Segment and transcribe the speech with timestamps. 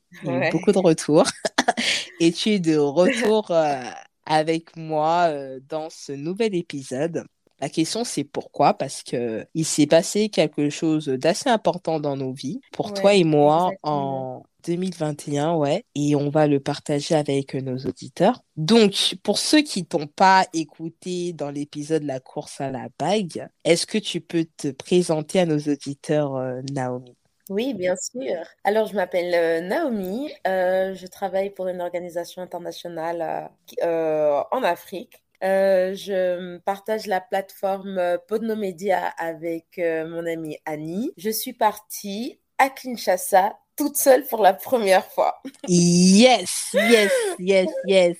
[0.53, 1.25] Beaucoup de retours.
[2.21, 3.81] et tu es de retour euh,
[4.27, 7.25] avec moi euh, dans ce nouvel épisode.
[7.63, 8.75] La question, c'est pourquoi?
[8.75, 13.23] Parce que il s'est passé quelque chose d'assez important dans nos vies, pour toi et
[13.23, 18.43] moi, en 2021, ouais, et on va le partager avec nos auditeurs.
[18.57, 23.87] Donc, pour ceux qui t'ont pas écouté dans l'épisode La course à la bague, est-ce
[23.87, 27.15] que tu peux te présenter à nos auditeurs, euh, Naomi?
[27.49, 28.43] Oui, bien sûr.
[28.65, 30.33] Alors, je m'appelle euh, Naomi.
[30.49, 38.17] Euh, je travaille pour une organisation internationale en Afrique euh, je partage la plateforme euh,
[38.29, 41.13] Podnomedia avec euh, mon amie Annie.
[41.17, 45.43] Je suis partie à Kinshasa toute seule pour la première fois.
[45.67, 48.17] Yes, yes, yes, yes.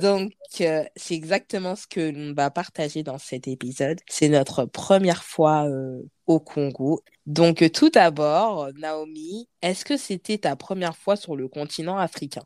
[0.00, 3.98] Donc, c'est exactement ce que l'on va partager dans cet épisode.
[4.06, 5.66] C'est notre première fois
[6.26, 7.00] au Congo.
[7.24, 12.44] Donc, tout d'abord, Naomi, est-ce que c'était ta première fois sur le continent africain?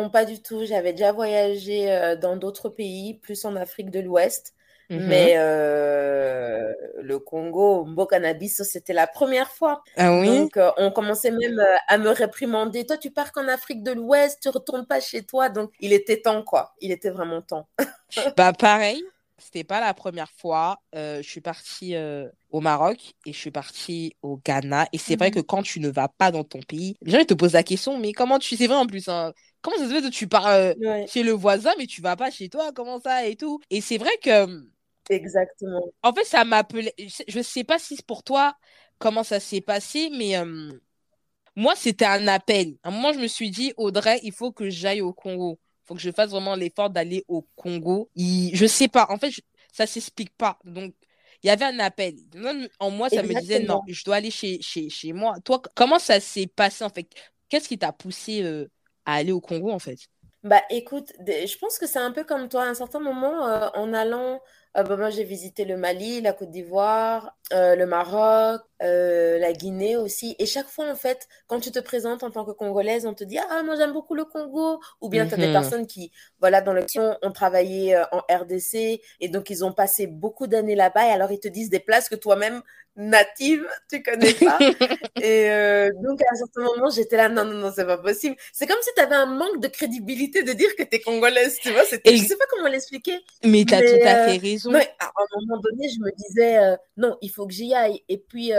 [0.00, 0.64] Non, pas du tout.
[0.64, 4.54] J'avais déjà voyagé euh, dans d'autres pays, plus en Afrique de l'Ouest.
[4.88, 5.06] Mhm.
[5.06, 9.82] Mais euh, le Congo, beau cannabis, c'était la première fois.
[9.96, 10.26] Ah oui?
[10.26, 12.86] Donc, euh, on commençait même à me réprimander.
[12.86, 15.48] Toi, tu pars qu'en Afrique de l'Ouest, tu retournes pas chez toi.
[15.48, 16.74] Donc, il était temps, quoi.
[16.80, 17.68] Il était vraiment temps.
[18.36, 19.02] bah, pareil.
[19.38, 20.76] C'était pas la première fois.
[20.92, 21.96] je suis partie
[22.50, 24.86] au Maroc et je suis partie au Ghana.
[24.92, 25.36] Et c'est vrai mhm.
[25.36, 27.96] que quand tu ne vas pas dans ton pays, les gens te posent la question,
[27.98, 28.56] mais comment tu...
[28.56, 30.74] C'est vrai en plus, hein, comment ça se fait que tu pars euh,
[31.06, 33.60] chez le voisin, mais tu vas pas chez toi, comment ça et tout?
[33.70, 34.44] Et c'est vrai que.
[34.44, 34.70] Hum,
[35.08, 35.92] Exactement.
[36.02, 36.94] En fait, ça m'appelait.
[37.28, 38.56] Je sais pas si c'est pour toi
[38.98, 40.78] comment ça s'est passé, mais hum,
[41.56, 42.78] moi, c'était un appel.
[42.82, 45.60] À un moment, je me suis dit, Audrey, il faut que j'aille au Congo.
[45.84, 48.10] Il faut que je fasse vraiment l'effort d'aller au Congo.
[48.16, 49.06] Je Je sais pas.
[49.10, 49.40] En fait, ça
[49.72, 50.58] ça s'explique pas.
[50.64, 50.94] Donc,
[51.42, 52.16] il y avait un appel.
[52.80, 55.36] En moi, ça me disait non, je dois aller chez, chez, chez moi.
[55.44, 57.08] Toi, comment ça s'est passé en fait?
[57.48, 58.68] Qu'est-ce qui t'a poussé euh,
[59.04, 59.98] à aller au Congo en fait
[60.42, 62.64] Bah écoute, je pense que c'est un peu comme toi.
[62.64, 64.40] À un certain moment, euh, en allant,
[64.76, 69.96] euh, bah, moi j'ai visité le Mali, la Côte d'Ivoire, euh, le Maroc, la Guinée
[69.96, 70.36] aussi.
[70.38, 73.24] Et chaque fois, en fait, quand tu te présentes en tant que Congolaise, on te
[73.24, 74.80] dit Ah, moi j'aime beaucoup le Congo.
[75.00, 75.52] Ou bien tu as des mhm.
[75.52, 80.46] personnes qui, voilà, dans l'action, ont travaillé en RDC et donc ils ont passé beaucoup
[80.46, 81.06] d'années là-bas.
[81.06, 82.62] Et alors ils te disent des places que toi-même,
[83.00, 84.58] native, tu connais pas.
[85.22, 88.36] et euh, donc, à un certain moment, j'étais là, non, non, non, c'est pas possible.
[88.52, 91.58] C'est comme si tu avais un manque de crédibilité de dire que tu es congolaise,
[91.60, 91.82] tu vois.
[92.04, 92.16] Et...
[92.16, 93.18] Je sais pas comment l'expliquer.
[93.42, 94.72] Mais tu as tout à fait euh, raison.
[94.74, 98.02] à un moment donné, je me disais, euh, non, il faut que j'y aille.
[98.08, 98.52] Et puis,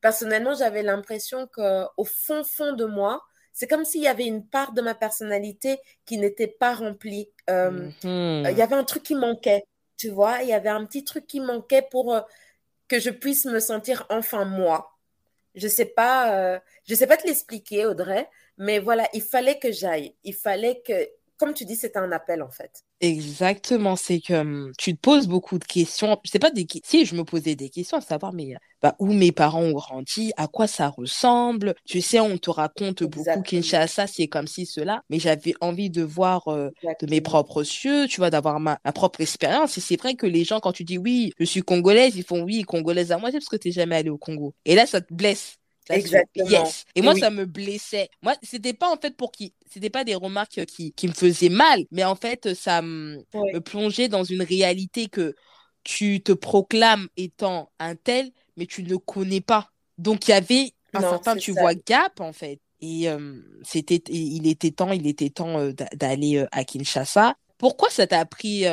[0.00, 4.72] personnellement, j'avais l'impression qu'au fond, fond de moi, c'est comme s'il y avait une part
[4.72, 7.30] de ma personnalité qui n'était pas remplie.
[7.48, 7.94] Mhm.
[8.04, 9.64] Il y avait un truc qui manquait,
[9.96, 10.42] tu vois.
[10.42, 12.14] Il y avait un petit truc qui manquait pour
[12.90, 14.98] que je puisse me sentir enfin moi.
[15.54, 18.28] Je sais pas, euh, je sais pas te l'expliquer, Audrey,
[18.58, 20.16] mais voilà, il fallait que j'aille.
[20.24, 21.08] Il fallait que,
[21.40, 22.84] comme tu dis, c'était un appel en fait.
[23.00, 26.20] Exactement, c'est que hum, tu te poses beaucoup de questions.
[26.22, 29.12] Je sais pas des si je me posais des questions à savoir mais bah, où
[29.12, 31.74] mes parents ont grandi, à quoi ça ressemble.
[31.86, 36.02] Tu sais, on te raconte beaucoup Kinshasa, c'est comme si cela, mais j'avais envie de
[36.02, 36.68] voir euh,
[37.00, 39.78] de mes propres yeux, tu vois, d'avoir ma, propre expérience.
[39.78, 42.42] Et c'est vrai que les gens, quand tu dis oui, je suis congolaise, ils font
[42.42, 44.54] oui, congolaise à moi, c'est parce que tu n'es jamais allé au Congo.
[44.66, 45.59] Et là, ça te blesse.
[45.90, 46.64] Exactement.
[46.94, 48.08] Et, moi, ça me blessait.
[48.22, 51.48] Moi, c'était pas en fait pour qui, c'était pas des remarques qui, qui me faisaient
[51.48, 53.22] mal, mais en fait, ça me,
[53.60, 55.34] plongeait dans une réalité que
[55.84, 59.70] tu te proclames étant un tel, mais tu ne connais pas.
[59.98, 62.60] Donc, il y avait un certain, tu vois, gap en fait.
[62.80, 67.34] Et euh, c'était, il était temps, il était temps euh, d'aller euh, à Kinshasa.
[67.58, 68.64] Pourquoi ça t'a pris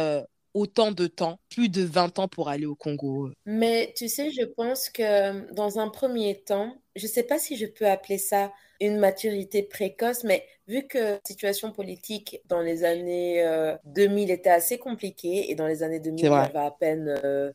[0.58, 4.44] autant de temps, plus de 20 ans pour aller au Congo Mais tu sais, je
[4.44, 8.52] pense que dans un premier temps, je ne sais pas si je peux appeler ça
[8.82, 13.44] une maturité précoce, mais vu que la situation politique dans les années
[13.86, 17.54] 2000 était assez compliquée et dans les années 2000, j'avais à peine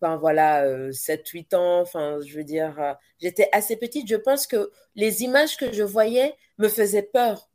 [0.00, 4.08] enfin voilà, 7-8 ans, enfin je veux dire, j'étais assez petite.
[4.08, 7.48] Je pense que les images que je voyais me faisaient peur,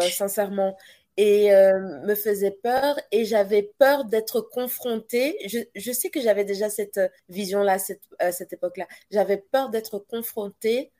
[0.00, 0.76] sincèrement,
[1.18, 5.36] et me faisaient peur et j'avais peur d'être confrontée.
[5.46, 8.86] Je, je, sais que j'avais déjà cette vision-là cette, à cette époque-là.
[9.10, 10.92] J'avais peur d'être confrontée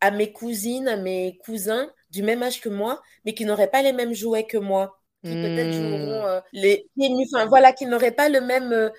[0.00, 3.82] à mes cousines, à mes cousins du même âge que moi, mais qui n'auraient pas
[3.82, 6.88] les mêmes jouets que moi qui peut-être joueront les
[7.32, 8.90] enfin voilà, qui n'auraient pas le même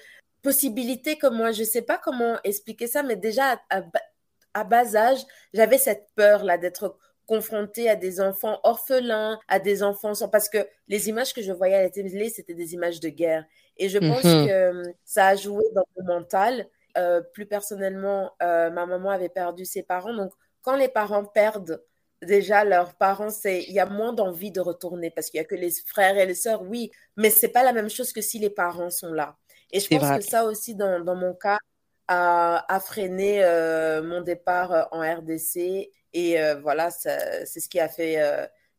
[0.42, 1.52] possibilité que moi.
[1.52, 3.60] Je sais pas comment expliquer ça, mais déjà
[4.54, 5.20] à, bas âge,
[5.54, 10.30] j'avais cette peur-là d'être confrontée à des enfants orphelins, à des enfants sans...
[10.30, 13.46] Parce que les images que je voyais à la télé, c'était des images de guerre.
[13.78, 14.48] Et je pense mhm.
[14.48, 16.68] que hum, ça a joué dans le mental.
[16.98, 20.14] Euh, plus personnellement, euh, ma maman avait perdu ses parents.
[20.14, 20.32] Donc,
[20.62, 21.84] quand les parents perdent
[22.22, 25.46] déjà leurs parents, c'est il y a moins d'envie de retourner parce qu'il y a
[25.46, 28.40] que les frères et les sœurs, oui, mais c'est pas la même chose que si
[28.40, 29.36] les parents sont là.
[29.72, 31.58] Et je pense que ça aussi, dans, dans mon cas,
[32.08, 35.90] a, a freiné euh, mon départ euh, en RDC.
[36.14, 38.18] Et euh, voilà, c'est ce qui a fait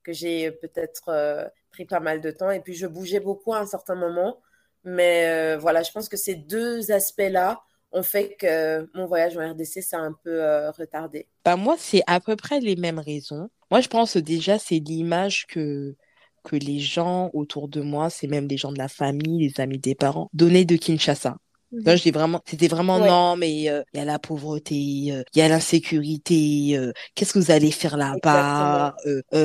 [0.02, 2.50] que j'ai peut-être pris pas mal de temps.
[2.50, 4.40] Et puis, je bougeais beaucoup à un certain moment.
[4.84, 7.60] Mais voilà, je pense que ces deux aspects-là
[7.92, 10.40] ont fait que mon voyage en RDC s'est un peu
[10.76, 11.28] retardé.
[11.44, 13.48] Bah moi, c'est à peu près les mêmes raisons.
[13.70, 15.96] Moi, je pense déjà, c'est l'image que
[16.44, 19.78] que les gens autour de moi, c'est même les gens de la famille, les amis
[19.78, 21.38] des parents, donnaient de Kinshasa.
[21.84, 22.12] Là, mhm.
[22.12, 25.48] vraiment, c'était vraiment non, mais euh, il y a la pauvreté, euh, il y a
[25.48, 26.76] l'insécurité.
[26.76, 28.94] Euh, qu'est-ce que vous allez faire là-bas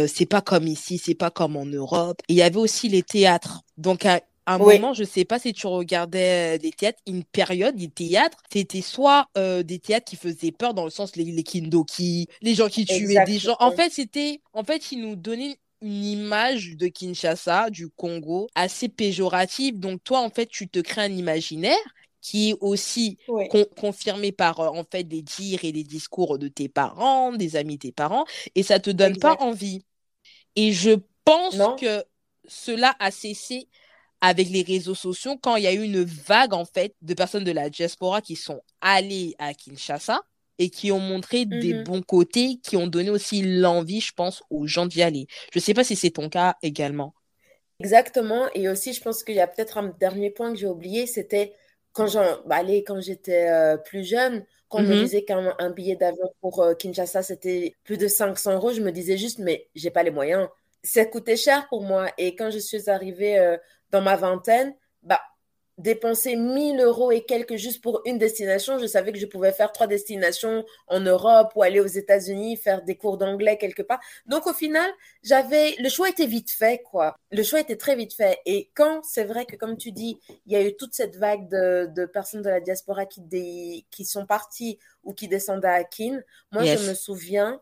[0.08, 2.22] C'est pas comme ici, c'est pas comme en Europe.
[2.28, 3.62] il y avait aussi les théâtres.
[3.78, 7.90] Donc à, un moment, je sais pas si tu regardais des théâtres, une période, des
[7.90, 12.56] théâtres, c'était soit des théâtres qui faisaient peur dans le sens les, les kindoki, les
[12.56, 13.56] gens qui tuaient des gens.
[13.60, 18.90] En fait, c'était, en fait, ils nous donnaient une image de Kinshasa, du Congo, assez
[18.90, 19.80] péjorative.
[19.80, 21.78] Donc toi, en fait, tu te crées un imaginaire
[22.22, 23.18] qui est aussi
[23.78, 27.76] confirmé par euh, en fait des dires et des discours de tes parents, des amis
[27.76, 28.26] de tes parents,
[28.56, 29.86] et ça te donne pas envie.
[30.56, 30.92] Et je
[31.24, 32.04] pense que
[32.48, 33.68] cela a cessé
[34.22, 37.44] avec les réseaux sociaux quand il y a eu une vague en fait de personnes
[37.44, 40.22] de la diaspora qui sont allées à Kinshasa
[40.58, 44.44] et qui ont montré des mmh bons côtés, qui ont donné aussi l'envie, je pense,
[44.50, 45.26] aux gens d'y aller.
[45.54, 47.14] Je ne sais pas si c'est ton cas également.
[47.80, 48.50] Exactement.
[48.54, 51.54] Et aussi, je pense qu'il y a peut-être un dernier point que j'ai oublié, c'était
[51.94, 52.08] quand
[52.46, 56.62] bah, quand j'étais euh, plus jeune, quand on me mmh disait qu'un billet d'avion pour
[56.62, 60.12] euh, Kinshasa, c'était plus de 500 euros, je me disais juste, mais j'ai pas les
[60.12, 60.48] moyens.
[60.84, 62.08] Ça coûtait cher pour moi.
[62.18, 63.58] Et quand je suis arrivée euh,
[63.90, 65.22] dans ma vingtaine, bah,
[65.80, 69.72] dépenser 1000 euros et quelques juste pour une destination, je savais que je pouvais faire
[69.72, 74.00] trois destinations en Europe ou aller aux États-Unis, faire des cours d'anglais quelque part.
[74.26, 74.92] Donc au final,
[75.24, 77.16] j'avais le choix était vite fait quoi.
[77.32, 78.40] Le choix était très vite fait.
[78.46, 81.50] Et quand c'est vrai que comme tu dis, il y a eu toute cette vague
[81.50, 86.22] de, personnes de la diaspora qui, qui sont parties ou qui descendaient à Kin,
[86.52, 87.62] moi je me souviens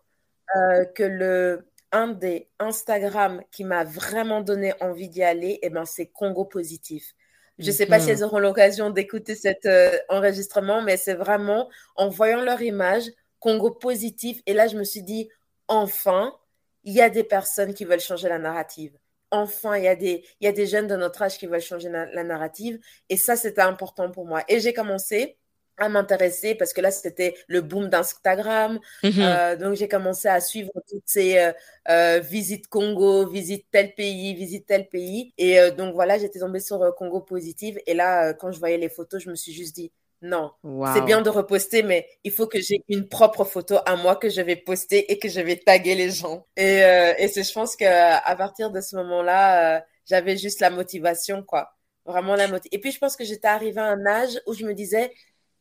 [0.55, 5.69] euh, que le un des Instagram qui m'a vraiment donné envie d'y aller, et eh
[5.69, 7.15] ben, c'est Congo Positif.
[7.59, 11.69] Je ne sais pas si elles auront l'occasion d'écouter cet euh, enregistrement, mais c'est vraiment
[11.95, 13.03] en voyant leur image,
[13.39, 14.41] Congo positif.
[14.45, 15.29] Et là, je me suis dit,
[15.67, 16.35] enfin,
[16.83, 18.97] il y a des personnes qui veulent changer la narrative.
[19.31, 21.59] Enfin, il y a des, il y a des jeunes de notre âge qui veulent
[21.61, 22.79] changer la narrative.
[23.09, 24.43] Et ça, c'était important pour moi.
[24.47, 25.37] Et j'ai commencé
[25.77, 28.79] à m'intéresser parce que là c'était le boom d'Instagram.
[29.03, 29.13] Mhm.
[29.19, 31.51] euh, donc j'ai commencé à suivre toutes ces euh,
[31.89, 35.33] euh, visites Congo visite tel pays visite tel pays.
[35.37, 37.79] Et donc voilà j'étais tombée sur Congo positive.
[37.85, 39.91] Et là quand je voyais les photos je me suis juste dit
[40.23, 40.51] non
[40.95, 44.29] c'est bien de reposter mais il faut que j'ai une propre photo à moi que
[44.29, 46.47] je vais poster et que je vais taguer les gens.
[46.55, 46.79] Et,
[47.19, 51.43] et c'est je pense que à partir de ce moment là j'avais juste la motivation
[51.43, 51.73] quoi.
[52.05, 54.65] Vraiment la motivation et puis je pense que j'étais arrivée à un âge où je
[54.65, 55.11] me disais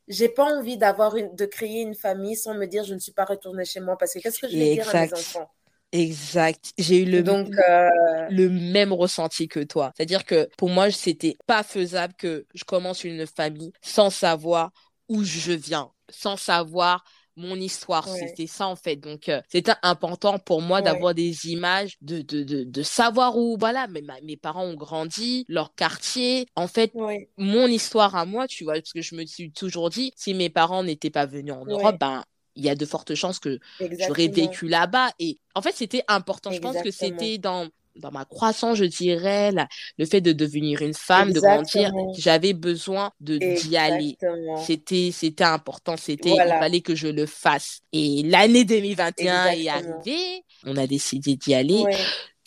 [0.08, 3.12] j'ai pas envie d'avoir une, de créer une famille sans me dire je ne suis
[3.12, 5.50] pas retournée chez moi parce que qu'est-ce que je vais dire à mes enfants?
[5.92, 6.72] Exact.
[6.78, 7.88] J'ai eu le, Donc, euh,
[8.30, 9.92] le même ressenti que toi.
[9.96, 14.72] C'est-à-dire que pour moi, c'était pas faisable que je commence une famille sans savoir
[15.08, 17.04] où je viens, sans savoir
[17.37, 18.09] mon histoire.
[18.09, 18.97] C'était ça, en fait.
[18.97, 23.57] Donc, euh, c'était important pour moi d'avoir des images, de, de, de, de, savoir où,
[23.59, 26.47] voilà, mes, mes parents ont grandi, leur quartier.
[26.57, 26.93] En fait,
[27.37, 30.50] mon histoire à moi, tu vois, parce que je me suis toujours dit, si mes
[30.50, 32.25] parents n'étaient pas venus en Europe, ben,
[32.57, 35.11] il y a de fortes chances que j'aurais vécu là-bas.
[35.19, 36.50] Et en fait, c'était important.
[36.50, 39.52] Je pense que c'était dans dans ma croissance, je dirais,
[39.98, 44.16] le fait de devenir une femme, de grandir, j'avais besoin de d'y aller.
[44.64, 47.80] C'était c'était important, c'était il fallait que je le fasse.
[47.92, 51.84] Et l'année 2021 est arrivée, on a décidé d'y aller.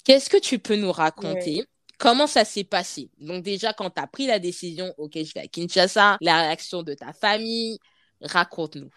[0.04, 1.66] Qu'est-ce que tu peux nous raconter?
[1.98, 3.10] Comment ça s'est passé?
[3.20, 6.82] Donc déjà, quand tu as pris la décision, ok, je vais à Kinshasa, la réaction
[6.82, 7.78] de ta famille,
[8.22, 8.90] raconte-nous.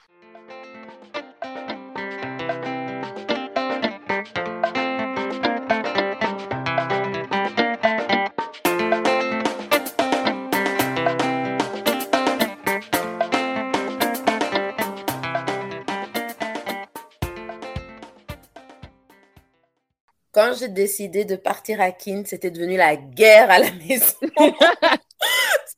[20.33, 24.17] Quand j'ai décidé de partir à Kin, c'était devenu la guerre à la maison.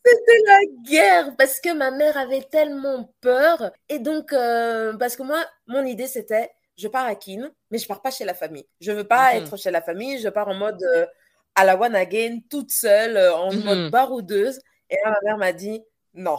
[0.06, 3.73] c'était la guerre parce que ma mère avait tellement peur.
[3.88, 7.87] Et donc, euh, parce que moi, mon idée, c'était, je pars à Kin, mais je
[7.87, 8.66] pars pas chez la famille.
[8.80, 9.42] Je veux pas mhm.
[9.42, 11.06] être chez la famille, je pars en mode euh,
[11.56, 13.90] à la one again, toute seule, euh, en mode mhm.
[13.90, 14.61] baroudeuse.
[14.88, 15.82] Et là, ma mère m'a dit,
[16.14, 16.38] non,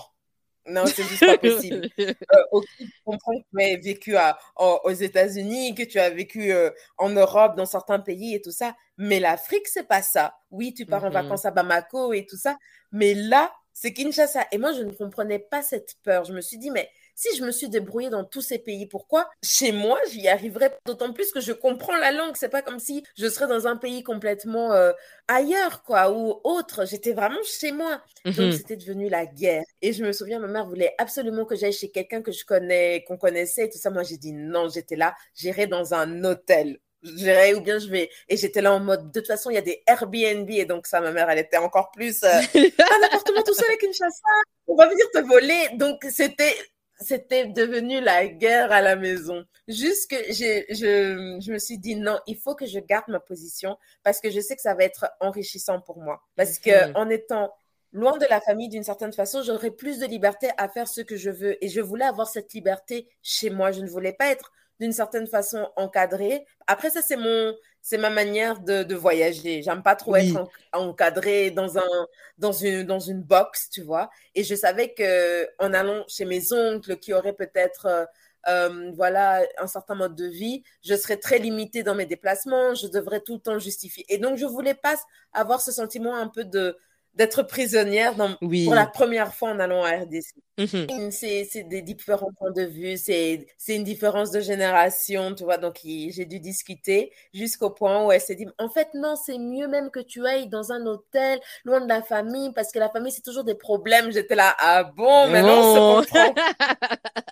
[0.67, 1.87] non, c'est juste pas possible.
[1.99, 2.13] euh,
[2.51, 6.71] ok, je comprends que tu as vécu à, aux États-Unis, que tu as vécu euh,
[6.97, 8.75] en Europe, dans certains pays et tout ça.
[8.97, 10.35] Mais l'Afrique, c'est pas ça.
[10.51, 11.13] Oui, tu pars en mm-hmm.
[11.13, 12.57] vacances à Bamako et tout ça.
[12.91, 14.47] Mais là, c'est Kinshasa.
[14.51, 16.23] Et moi, je ne comprenais pas cette peur.
[16.23, 19.29] Je me suis dit, mais si je me suis débrouillée dans tous ces pays, pourquoi?
[19.41, 22.35] Chez moi, j'y arriverais d'autant plus que je comprends la langue.
[22.35, 24.91] C'est pas comme si je serais dans un pays complètement euh,
[25.29, 26.85] ailleurs, quoi, ou autre.
[26.85, 28.01] J'étais vraiment chez moi.
[28.25, 28.51] Donc, mhm.
[28.51, 29.63] c'était devenu la guerre.
[29.81, 33.03] Et je me souviens, ma mère voulait absolument que j'aille chez quelqu'un que je connais,
[33.07, 33.89] qu'on connaissait et tout ça.
[33.89, 38.09] Moi, j'ai dit non, j'étais là, j'irai dans un hôtel j'irai ou bien je vais
[38.29, 40.87] et j'étais là en mode de toute façon il y a des Airbnb et donc
[40.87, 44.21] ça ma mère elle était encore plus euh, un appartement tout seul avec une chasse
[44.67, 46.55] on va venir te voler donc c'était
[46.99, 49.43] c'était devenu la guerre à la maison.
[49.67, 53.77] Juste que je, je, me suis dit non, il faut que je garde ma position
[54.03, 56.21] parce que je sais que ça va être enrichissant pour moi.
[56.35, 56.95] Parce que hmm.
[56.95, 57.53] en étant
[57.91, 61.15] loin de la famille d'une certaine façon, j'aurais plus de liberté à faire ce que
[61.15, 61.63] je veux.
[61.63, 63.71] Et je voulais avoir cette liberté chez moi.
[63.71, 66.45] Je ne voulais pas être d'une certaine façon encadrée.
[66.67, 67.53] Après, ça, c'est mon,
[67.85, 69.61] c'est ma manière de, de voyager.
[69.61, 72.07] J'aime pas trop être encadrée dans un,
[72.39, 74.09] dans une, dans une box, tu vois.
[74.33, 78.05] Et je savais que en allant chez mes oncles qui auraient peut-être, euh,
[78.47, 82.73] euh, voilà, un certain mode de vie, je serais très limitée dans mes déplacements.
[82.73, 84.03] Je devrais tout le temps justifier.
[84.09, 84.95] Et donc, je voulais pas
[85.31, 86.75] avoir ce sentiment un peu de,
[87.15, 90.33] d'être prisonnière dans, pour la première fois en allant à RDC.
[90.57, 91.11] Mhm.
[91.11, 95.57] C'est des différents points de vue, c'est une différence de génération, tu vois.
[95.57, 99.67] Donc, j'ai dû discuter jusqu'au point où elle s'est dit, en fait, non, c'est mieux
[99.67, 103.11] même que tu ailles dans un hôtel, loin de la famille, parce que la famille,
[103.11, 104.11] c'est toujours des problèmes.
[104.11, 106.35] J'étais là, ah bon, maintenant, on se comprend.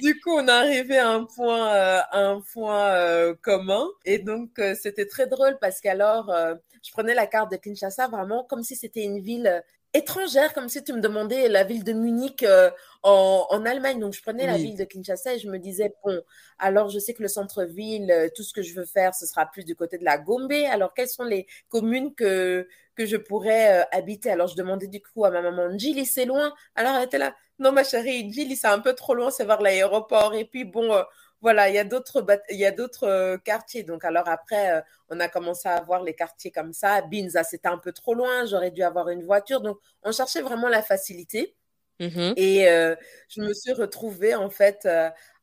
[0.00, 3.86] du coup, on est arrivé à un point, euh, un point euh, commun.
[4.04, 6.32] Et donc, euh, c'était très drôle parce qu'alors,
[6.82, 9.62] je prenais la carte de Kinshasa vraiment comme si c'était une ville
[9.92, 12.44] étrangère, comme si tu me demandais la ville de Munich
[13.02, 13.98] en, en, Allemagne.
[13.98, 16.22] Donc, je prenais la ville de Kinshasa et je me disais, bon,
[16.58, 19.64] alors je sais que le centre-ville, tout ce que je veux faire, ce sera plus
[19.64, 20.52] du côté de la Gombe.
[20.70, 24.30] Alors, quelles sont les communes que, que je pourrais habiter?
[24.30, 26.52] Alors, je demandais du coup à ma maman, Gilly, c'est loin?
[26.76, 29.60] Alors, elle était là, non, ma chérie, Gilly, c'est un peu trop loin, c'est vers
[29.60, 30.34] l'aéroport.
[30.34, 31.02] Et puis, bon, euh,
[31.40, 33.82] voilà, il y a d'autres, il y a d'autres euh, quartiers.
[33.82, 37.00] Donc, alors après, euh, on a commencé à avoir les quartiers comme ça.
[37.02, 38.44] Binza, c'était un peu trop loin.
[38.46, 39.60] J'aurais dû avoir une voiture.
[39.60, 41.56] Donc, on cherchait vraiment la facilité.
[41.98, 42.34] Mm-hmm.
[42.36, 42.64] Et
[43.28, 44.86] je me suis retrouvée, en fait,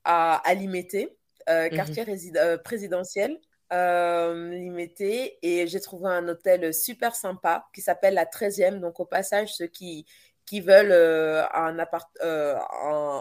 [0.04, 1.76] à, à Limité, mm-hmm.
[1.76, 3.40] quartier présidentiel.
[3.72, 8.80] Limité et j'ai trouvé un hôtel super sympa qui s'appelle la 13e.
[8.80, 10.06] Donc, au passage, ceux qui,
[10.48, 12.56] qui veulent euh, un, appart euh,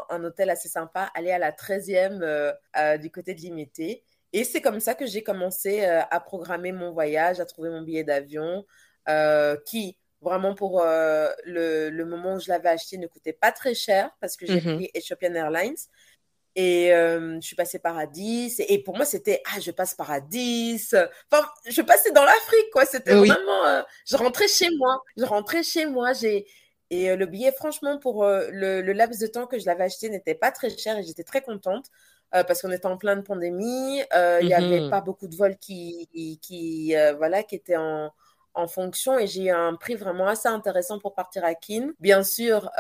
[0.08, 4.04] un, hôtel assez sympa, aller à la 13e euh, du côté de Limité.
[4.32, 8.04] Et c'est comme ça que j'ai commencé à programmer mon voyage, à trouver mon billet
[8.04, 8.66] d'avion,
[9.64, 14.10] qui, vraiment pour le, le, moment où je l'avais acheté, ne coûtait pas très cher
[14.20, 14.76] parce que j'ai mhm.
[14.76, 15.76] pris Ethiopian Airlines.
[16.54, 18.56] Et je suis passée par Addis.
[18.68, 20.90] Et pour moi, c'était, ah, je passe par Addis.
[21.30, 22.84] Enfin, je passais dans l'Afrique, quoi.
[22.84, 25.02] C'était vraiment, je rentrais chez moi.
[25.16, 26.12] Je rentrais chez moi.
[26.12, 26.46] J'ai,
[26.90, 30.08] et euh, le billet, franchement, pour euh, le, laps de temps que je l'avais acheté,
[30.08, 31.86] n'était pas très cher et j'étais très contente
[32.34, 34.02] euh, parce qu'on était en pleine pandémie.
[34.40, 34.90] Il n'y avait mhm.
[34.90, 36.08] pas beaucoup de vols qui,
[36.42, 38.12] qui, voilà, qui étaient en,
[38.54, 41.90] en fonction et j'ai eu un prix vraiment assez intéressant pour partir à Kin.
[41.98, 42.70] Bien sûr,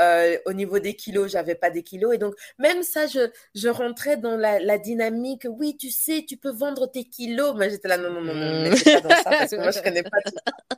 [0.46, 4.16] au niveau des kilos, j'avais pas des kilos et donc même ça, je, je rentrais
[4.16, 5.46] dans la, la dynamique.
[5.48, 8.70] Oui, tu sais, tu peux vendre tes kilos, mais j'étais là non non non non,
[8.70, 8.84] mhm.
[8.84, 10.76] pas dans ça parce que moi je connais pas tout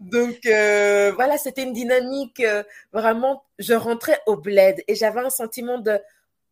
[0.00, 3.44] donc euh, voilà, c'était une dynamique euh, vraiment.
[3.58, 5.98] Je rentrais au bled et j'avais un sentiment de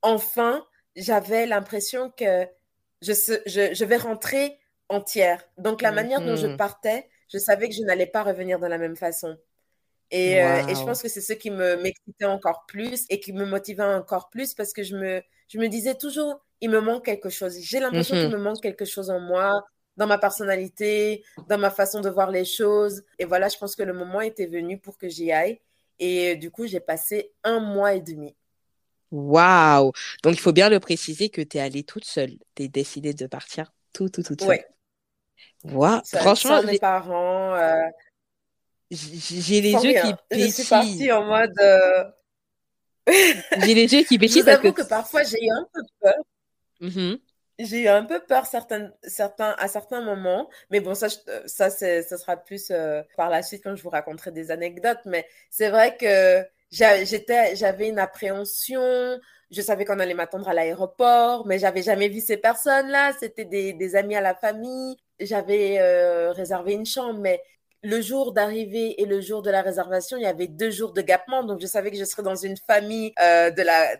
[0.03, 0.65] enfin,
[0.97, 2.47] j'avais l'impression que
[3.03, 3.13] je,
[3.47, 5.43] je, je, vais rentrer entière.
[5.57, 6.57] Donc, la manière dont je mhm.
[6.57, 9.37] partais, je savais que je n'allais pas revenir de la même façon.
[10.11, 13.35] Et, euh, et je pense que c'est ce qui me m'excitait encore plus et qui
[13.35, 17.05] me motivait encore plus parce que je me, je me disais toujours, il me manque
[17.05, 17.59] quelque chose.
[17.61, 18.33] J'ai l'impression qu'il mhm.
[18.33, 19.65] me manque quelque chose en moi,
[19.99, 23.03] dans ma personnalité, dans ma façon de voir les choses.
[23.19, 25.61] Et voilà, je pense que le moment était venu pour que j'y aille.
[25.99, 28.35] Et du coup, j'ai passé un mois et demi.
[29.11, 29.93] Waouh!
[30.23, 32.39] Donc, il faut bien le préciser que tu es allée toute seule.
[32.55, 34.65] Tu es décidée de partir tout, tout, toute seule.
[35.65, 35.73] Oui.
[35.73, 36.01] Wow.
[36.05, 37.55] Franchement, mes parents.
[37.55, 37.75] Euh,
[38.91, 40.47] j'ai les yeux qui pétillent.
[40.47, 41.53] Je suis partie en mode.
[41.61, 42.05] Euh,
[43.65, 44.43] j'ai les yeux qui pétillent.
[44.43, 44.69] Je parce que...
[44.69, 46.15] que parfois, j'ai eu un peu peur.
[46.83, 47.21] Mm-hmm.
[47.59, 51.09] J'ai eu un peu peur certains, certains, à certains moments, mais bon, ça,
[51.47, 55.01] ça, ça sera plus euh, par la suite quand je vous raconterai des anecdotes.
[55.07, 59.19] Mais c'est vrai que j'étais, j'avais une appréhension.
[59.51, 63.13] Je savais qu'on allait m'attendre à l'aéroport, mais j'avais jamais vu ces personnes-là.
[63.19, 64.97] C'était des, des, amis à la famille.
[65.19, 67.43] J'avais euh, réservé une chambre, mais
[67.83, 71.01] le jour d'arrivée et le jour de la réservation, il y avait deux jours de
[71.01, 71.45] gapement.
[71.45, 73.97] Donc, je savais que je serais dans une famille, euh, de la,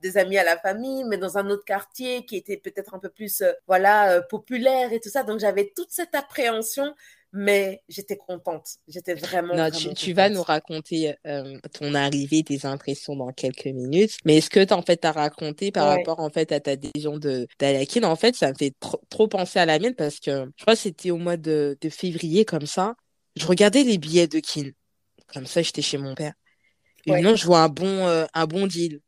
[0.00, 3.08] des amis à la famille, mais dans un autre quartier qui était peut-être un peu
[3.08, 5.24] plus, euh, voilà, populaire et tout ça.
[5.24, 6.94] Donc, j'avais toute cette appréhension
[7.36, 8.76] mais j'étais contente.
[8.86, 9.56] J'étais vraiment.
[9.56, 14.16] Non, tu, vas nous raconter euh, ton arrivée, tes impressions dans quelques minutes.
[14.24, 17.18] Mais ce que tu en fait as raconté par rapport en fait à ta décision
[17.18, 18.72] de d'aller en fait, ça me fait
[19.10, 21.88] trop, penser à la mienne parce que je crois que c'était au mois de, de,
[21.88, 22.94] février comme ça.
[23.34, 24.70] Je regardais les billets de Kin.
[25.32, 26.34] Comme ça, j'étais chez mon père.
[27.06, 29.00] Et non, je vois un bon euh, un bon deal.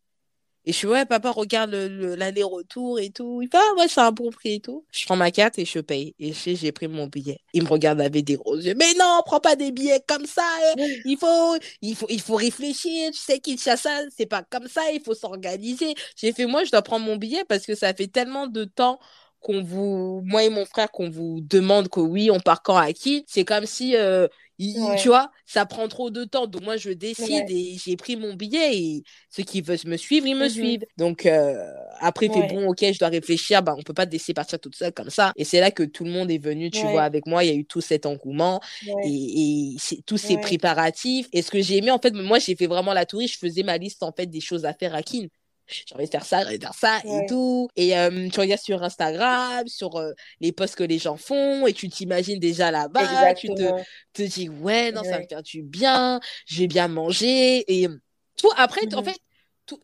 [0.67, 3.41] Et je suis, ouais, papa, regarde l'aller-retour et tout.
[3.41, 4.85] Il fait, ah, ouais, c'est un bon prix et tout.
[4.91, 6.17] Je prends ma carte et je paye.
[6.19, 7.39] Et j'ai pris mon billet.
[7.53, 8.75] Il me regarde avec des gros yeux.
[8.77, 10.43] Mais non, prends pas des billets comme ça.
[10.43, 10.83] Hein.
[11.05, 13.13] Il faut, il faut, il faut réfléchir.
[13.13, 14.83] Tu sais, ça c'est pas comme ça.
[14.93, 15.95] Il faut s'organiser.
[16.17, 18.99] J'ai fait, moi, je dois prendre mon billet parce que ça fait tellement de temps
[19.41, 22.93] qu'on vous, moi et mon frère, qu'on vous demande que oui, on part quand à
[22.93, 23.25] qui.
[23.29, 24.27] C'est comme si, euh,
[24.59, 26.47] tu vois, ça prend trop de temps.
[26.47, 30.27] Donc moi, je décide et j'ai pris mon billet et ceux qui veulent me suivre,
[30.27, 30.85] ils me mmh suivent.
[30.97, 31.55] Donc euh,
[31.99, 33.63] après, fait bon, ok, je dois réfléchir.
[33.63, 35.33] Bah, on peut pas te laisser partir toute seule comme ça.
[35.37, 37.45] Et c'est là que tout le monde est venu, tu vois, avec moi.
[37.45, 38.61] Il y a eu tout cet engouement
[39.03, 41.29] et, et tous ces préparatifs.
[41.33, 43.35] Et ce que j'ai aimé, en fait, moi, j'ai fait vraiment la touriste.
[43.35, 45.27] Je faisais ma liste, en fait, des choses à faire à Kin
[45.67, 47.69] j'ai envie de faire ça, j'ai envie de faire ça et tout.
[47.77, 51.73] Et euh, tu regardes sur Instagram, sur euh, les posts que les gens font et
[51.73, 53.35] tu t'imagines déjà là-bas.
[53.35, 53.71] Tu te,
[54.13, 57.65] te dis, ouais, non, ça me fait du bien, je vais bien manger.
[57.69, 57.89] Et
[58.37, 59.21] tout, après, en mmh fait,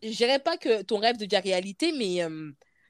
[0.01, 2.25] je dirais pas que ton rêve devient réalité, mais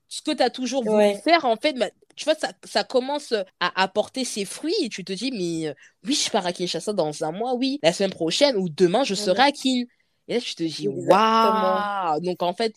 [0.08, 3.34] ce que tu as toujours voulu faire, en fait, bah, tu vois, ça, ça, commence
[3.60, 5.74] à apporter ses fruits et tu te dis, mais
[6.06, 9.16] oui, je pars à Kinshasa dans un mois, oui, la semaine prochaine ou demain, je
[9.16, 9.86] serai à Kin.
[10.28, 12.20] Et là, tu te dis, waouh!
[12.22, 12.74] Donc, en fait,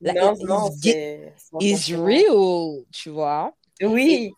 [0.00, 0.70] la non, non,
[1.60, 3.54] is real, tu vois?
[3.82, 4.32] Oui.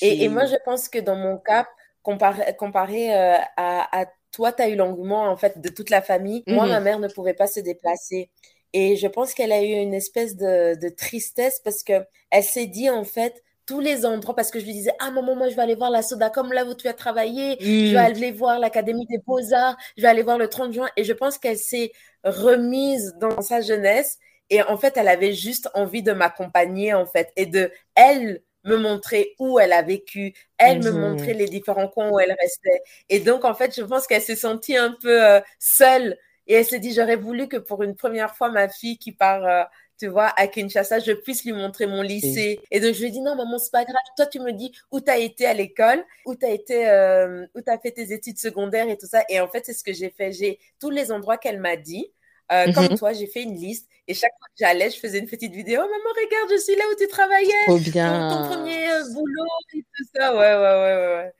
[0.00, 1.66] Et, et, moi, je pense que dans mon cas,
[2.02, 6.02] comparé, comparé euh, à, à, toi, tu as eu l'engouement, en fait, de toute la
[6.02, 6.42] famille.
[6.46, 6.82] Moi, ma mm-hmm.
[6.82, 8.30] mère ne pouvait pas se déplacer.
[8.72, 12.66] Et je pense qu'elle a eu une espèce de, de tristesse parce que elle s'est
[12.66, 15.54] dit, en fait, tous les endroits parce que je lui disais ah maman moi je
[15.54, 17.96] vais aller voir la Soda comme là où tu as travaillé je vais mm.
[17.98, 21.38] aller voir l'académie des beaux-arts je vais aller voir le 30 juin et je pense
[21.38, 21.92] qu'elle s'est
[22.24, 24.18] remise dans sa jeunesse
[24.50, 28.76] et en fait elle avait juste envie de m'accompagner en fait et de elle me
[28.76, 30.98] montrer où elle a vécu, elle me mm-hmm.
[30.98, 32.82] montrer les différents coins où elle restait.
[33.08, 36.18] Et donc, en fait, je pense qu'elle s'est sentie un peu euh, seule.
[36.46, 39.46] Et elle s'est dit, j'aurais voulu que pour une première fois, ma fille qui part
[39.46, 39.62] euh,
[40.00, 42.58] tu vois, à Kinshasa, je puisse lui montrer mon lycée.
[42.70, 43.96] Et donc, je lui ai dit, non, maman, c'est pas grave.
[44.16, 47.46] Toi, tu me dis où tu as été à l'école, où tu as été, euh,
[47.54, 49.22] où as fait tes études secondaires et tout ça.
[49.28, 50.32] Et en fait, c'est ce que j'ai fait.
[50.32, 52.10] J'ai tous les endroits qu'elle m'a dit.
[52.50, 52.98] Euh, Comme mhm.
[52.98, 55.82] toi, j'ai fait une liste et chaque fois que j'allais, je faisais une petite vidéo.
[55.84, 57.64] Oh, maman, regarde, je suis là où tu travaillais.
[57.66, 58.28] Trop bien.
[58.28, 60.34] Ton, premier euh, boulot et tout ça.
[60.34, 61.32] Ouais, ouais, ouais, ouais.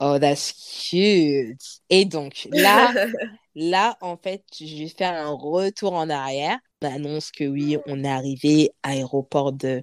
[0.00, 0.52] Oh, that's
[0.88, 1.60] cute.
[1.90, 2.94] Et donc, là,
[3.54, 8.08] là, en fait, je vais faire un retour en arrière annonce que oui, on est
[8.08, 9.82] arrivé à l'aéroport de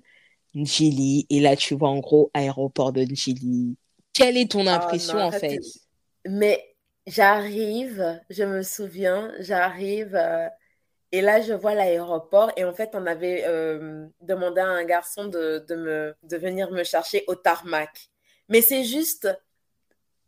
[0.54, 1.26] Njili.
[1.30, 3.78] Et là, tu vois en gros aéroport de Njili.
[4.14, 5.60] Quelle est ton ah, impression en fait
[6.26, 6.76] Mais
[7.08, 10.16] j'arrive, je me souviens, j'arrive.
[10.16, 10.48] Euh,
[11.12, 12.52] et là, je vois l'aéroport.
[12.58, 16.72] Et en fait, on avait euh, demandé à un garçon de, de, me, de venir
[16.72, 18.10] me chercher au tarmac.
[18.50, 19.28] Mais c'est juste,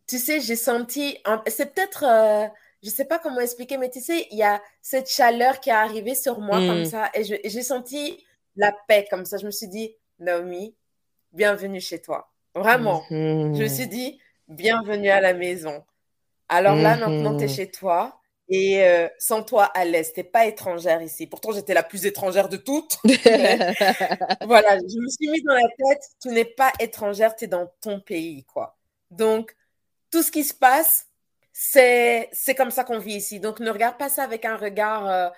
[0.08, 1.18] tu sais, j'ai senti.
[1.48, 2.04] C'est peut-être.
[2.06, 2.48] Euh,
[2.84, 5.74] je sais pas comment expliquer, mais tu sais, il y a cette chaleur qui est
[5.74, 6.86] arrivée sur moi comme mm.
[6.86, 8.24] ça et j'ai senti
[8.58, 9.38] la paix comme ça.
[9.38, 10.76] Je me suis dit, Naomi,
[11.32, 12.32] bienvenue chez toi.
[12.54, 13.04] Vraiment.
[13.10, 13.74] Je me mm-hmm.
[13.74, 14.20] suis dit,
[14.50, 15.84] bienvenue à la maison.
[16.50, 17.56] Alors là, maintenant, tu es mm-hmm.
[17.56, 18.20] chez toi.
[18.50, 21.26] Et euh, sans toi à l'Est, t'es pas étrangère ici.
[21.26, 22.98] Pourtant, j'étais la plus étrangère de toutes.
[23.06, 27.72] voilà, je me suis mis dans la tête, tu n'es pas étrangère, tu es dans
[27.80, 28.78] ton pays, quoi.
[29.10, 29.56] Donc,
[30.12, 31.08] tout ce qui se passe,
[31.54, 33.40] c'est comme ça qu'on vit ici.
[33.40, 35.30] Donc, ne regarde pas ça avec un regard euh,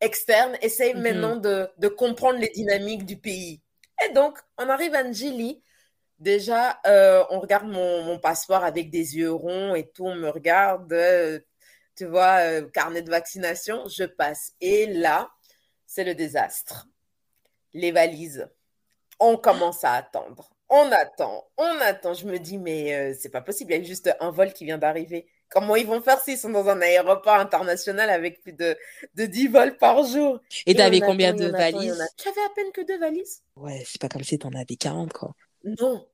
[0.00, 0.58] externe.
[0.60, 1.00] Essaye mm-hmm.
[1.00, 3.62] maintenant de, de, comprendre les dynamiques du pays.
[4.04, 5.62] Et donc, on arrive à Njili.
[6.18, 10.06] Déjà, euh, on regarde mon, mon, passeport avec des yeux ronds et tout.
[10.06, 11.38] On me regarde, euh,
[11.96, 13.86] tu vois, carnet de vaccination.
[13.88, 14.52] Je passe.
[14.60, 15.30] Et là,
[15.86, 16.88] c'est le désastre.
[17.72, 18.48] Les valises.
[19.20, 22.14] On commence à attendre on attend, on attend.
[22.14, 24.78] Je me dis, mais c'est pas possible, il y a juste un vol qui vient
[24.78, 25.28] d'arriver.
[25.54, 28.76] Comment ils vont faire s'ils sont dans un aéroport international avec plus de,
[29.14, 30.40] de 10 vols par jour?
[30.66, 32.04] Et t'avais combien de valises?
[32.22, 33.42] J'avais à peine que deux valises?
[33.56, 35.32] Ouais, c'est pas comme si t'en avais 40, quoi.
[35.64, 36.06] Non.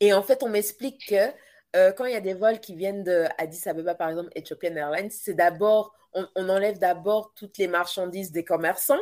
[0.00, 1.32] Et en fait, on m'explique que
[1.74, 4.76] euh, quand il y a des vols qui viennent de Addis Abeba, par exemple, Ethiopian
[4.76, 9.00] Airlines, c'est d'abord, on, on enlève d'abord toutes les marchandises des commerçants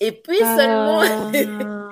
[0.00, 1.30] et puis seulement ah.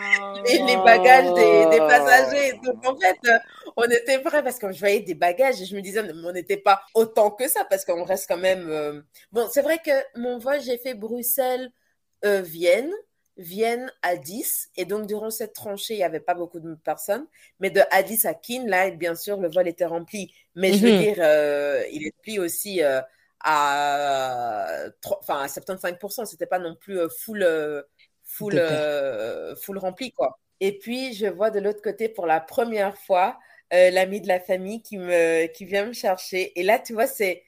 [0.44, 1.32] les, bagages
[1.70, 2.60] des, passagers.
[2.62, 3.38] Donc en fait, euh,
[3.76, 6.32] on était prêts parce que je voyais des bagages et je me disais, mais on
[6.32, 8.68] n'était pas autant que ça parce qu'on reste quand même.
[8.70, 9.00] Euh,
[9.32, 12.90] bon, c'est vrai que mon vol, j'ai fait Bruxelles-Vienne.
[12.90, 12.98] Euh,
[13.36, 14.70] Vienne à 10.
[14.76, 17.26] Et donc, durant cette tranchée, il n'y avait pas beaucoup de personnes.
[17.58, 20.32] Mais de Addis à Kin, là, bien sûr, le vol était rempli.
[20.54, 21.00] Mais je veux mhm.
[21.00, 21.14] dire,
[21.90, 23.08] il est rempli aussi à,
[25.20, 26.26] enfin, à 75%.
[26.26, 27.44] C'était pas non plus full,
[28.36, 30.38] full, euh, full rempli, quoi.
[30.60, 33.38] Et puis, je vois de l'autre côté pour la première fois
[33.72, 36.58] euh, l'ami de la famille qui, me, qui vient me chercher.
[36.58, 37.42] Et là, tu vois, c'est.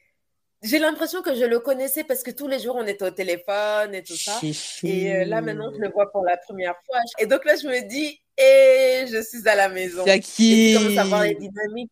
[0.63, 3.93] J'ai l'impression que je le connaissais parce que tous les jours, on était au téléphone
[3.93, 4.39] et tout ça.
[4.83, 6.97] Et euh, là, maintenant, je le vois pour la première fois.
[7.19, 10.03] Et donc là, je me dis, et je suis à la maison.
[10.03, 11.91] C'est qui Et commence à voir les dynamiques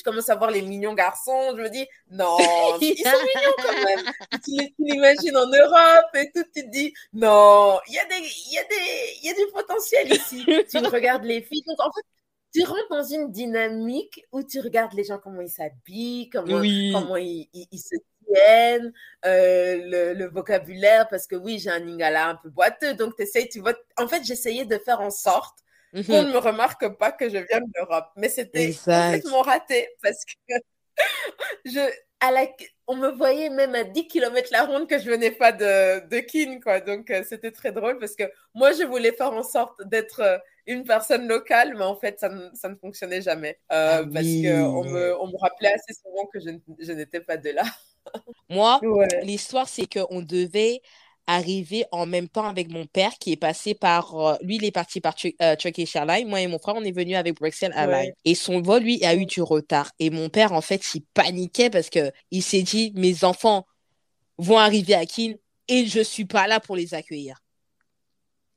[0.00, 1.54] Je commence à voir les mignons garçons.
[1.56, 2.36] Je me dis, non,
[2.80, 4.12] ils sont mignons quand même.
[4.44, 6.44] tu l'imagines en Europe et tout.
[6.54, 8.14] Tu te dis, non, il y, a des,
[8.50, 10.44] y, a des, y a du potentiel ici.
[10.70, 11.62] tu regardes les filles.
[11.66, 12.02] Donc, en fait,
[12.52, 17.16] tu rentres dans une dynamique où tu regardes les gens, comment ils s'habillent, comment, comment
[17.16, 17.94] ils, ils, se
[18.26, 18.92] tiennent,
[19.24, 23.48] euh, le, vocabulaire, parce que oui, j'ai un lingala un peu boiteux, donc tu essayes,
[23.48, 23.74] tu vois.
[23.96, 25.58] En fait, j'essayais de faire en sorte
[25.94, 28.06] on ne me remarque pas que je viens d'Europe.
[28.16, 30.54] Mais c'était complètement raté parce que
[31.64, 32.46] je, à la,
[32.86, 36.18] on me voyait même à 10 km la ronde que je venais pas de, de
[36.20, 36.80] Kin, quoi.
[36.80, 38.24] Donc, euh, c'était très drôle parce que
[38.54, 42.28] moi, je voulais faire en sorte d'être euh, une personne locale, mais en fait, ça,
[42.28, 43.58] ne fonctionnait jamais.
[43.72, 47.36] Euh, ah parce qu'on me, on me rappelait assez souvent que je, je n'étais pas
[47.36, 47.64] de là.
[48.50, 48.80] moi,
[49.22, 50.82] l'histoire, c'est qu'on devait
[51.26, 54.14] arrivé en même temps avec mon père qui est passé par.
[54.16, 56.28] Euh, lui, il est parti par euh, Turkish Airlines.
[56.28, 58.12] Moi et mon frère, on est venu avec Bruxelles Airlines.
[58.24, 59.90] Et son vol, lui, a eu du retard.
[59.98, 63.66] Et mon père, en fait, il paniquait parce que il s'est dit mes enfants
[64.38, 65.34] vont arriver à Kin
[65.68, 67.36] et je suis pas là pour les accueillir.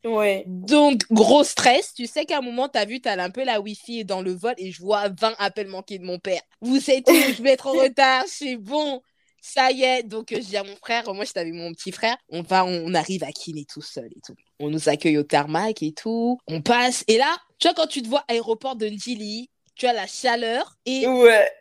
[0.05, 0.43] Ouais.
[0.47, 1.93] Donc, gros stress.
[1.93, 4.21] Tu sais qu'à un moment, tu as vu, tu as un peu la Wi-Fi dans
[4.21, 6.41] le vol et je vois 20 appels manqués de mon père.
[6.61, 6.79] Vous où?
[6.79, 8.23] Je vais être en retard.
[8.27, 9.01] C'est bon
[9.45, 11.91] ça y est, donc euh, je dis à mon frère, moi j'étais avec mon petit
[11.91, 14.35] frère, on va, on arrive à Kiné tout seul et tout.
[14.61, 17.03] On nous accueille au tarmac et tout, on passe.
[17.09, 20.77] Et là, tu vois, quand tu te vois aéroport de Ndili, tu as la chaleur
[20.85, 21.51] et ouais.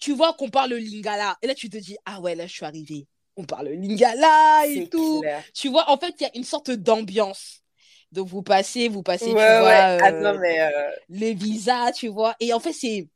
[0.00, 1.38] tu vois qu'on parle le lingala.
[1.42, 3.06] Et là, tu te dis, ah ouais, là, je suis arrivée.
[3.36, 5.22] On parle le lingala et tout.
[5.54, 7.60] Tu vois, en fait, il y a une sorte d'ambiance.
[8.10, 10.70] Donc, vous passez, vous passez, tu vois, euh, mais euh,
[11.08, 12.34] les visas, tu vois.
[12.40, 13.06] Et en fait, c'est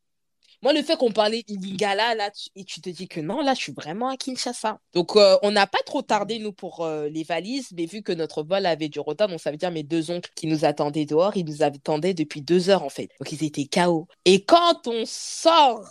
[0.67, 3.61] moi, le fait qu'on parlait Lingala, là, et tu te dis que non, là, je
[3.61, 4.81] suis vraiment à Kinshasa.
[4.95, 8.11] Donc, euh, on n'a pas trop tardé, nous, pour euh, les valises, mais vu que
[8.11, 11.05] notre vol avait du retard, donc ça veut dire mes deux oncles qui nous attendaient
[11.05, 13.11] dehors, ils nous attendaient depuis deux heures, en fait.
[13.21, 14.09] Donc, ils étaient KO.
[14.25, 15.89] Et quand on sort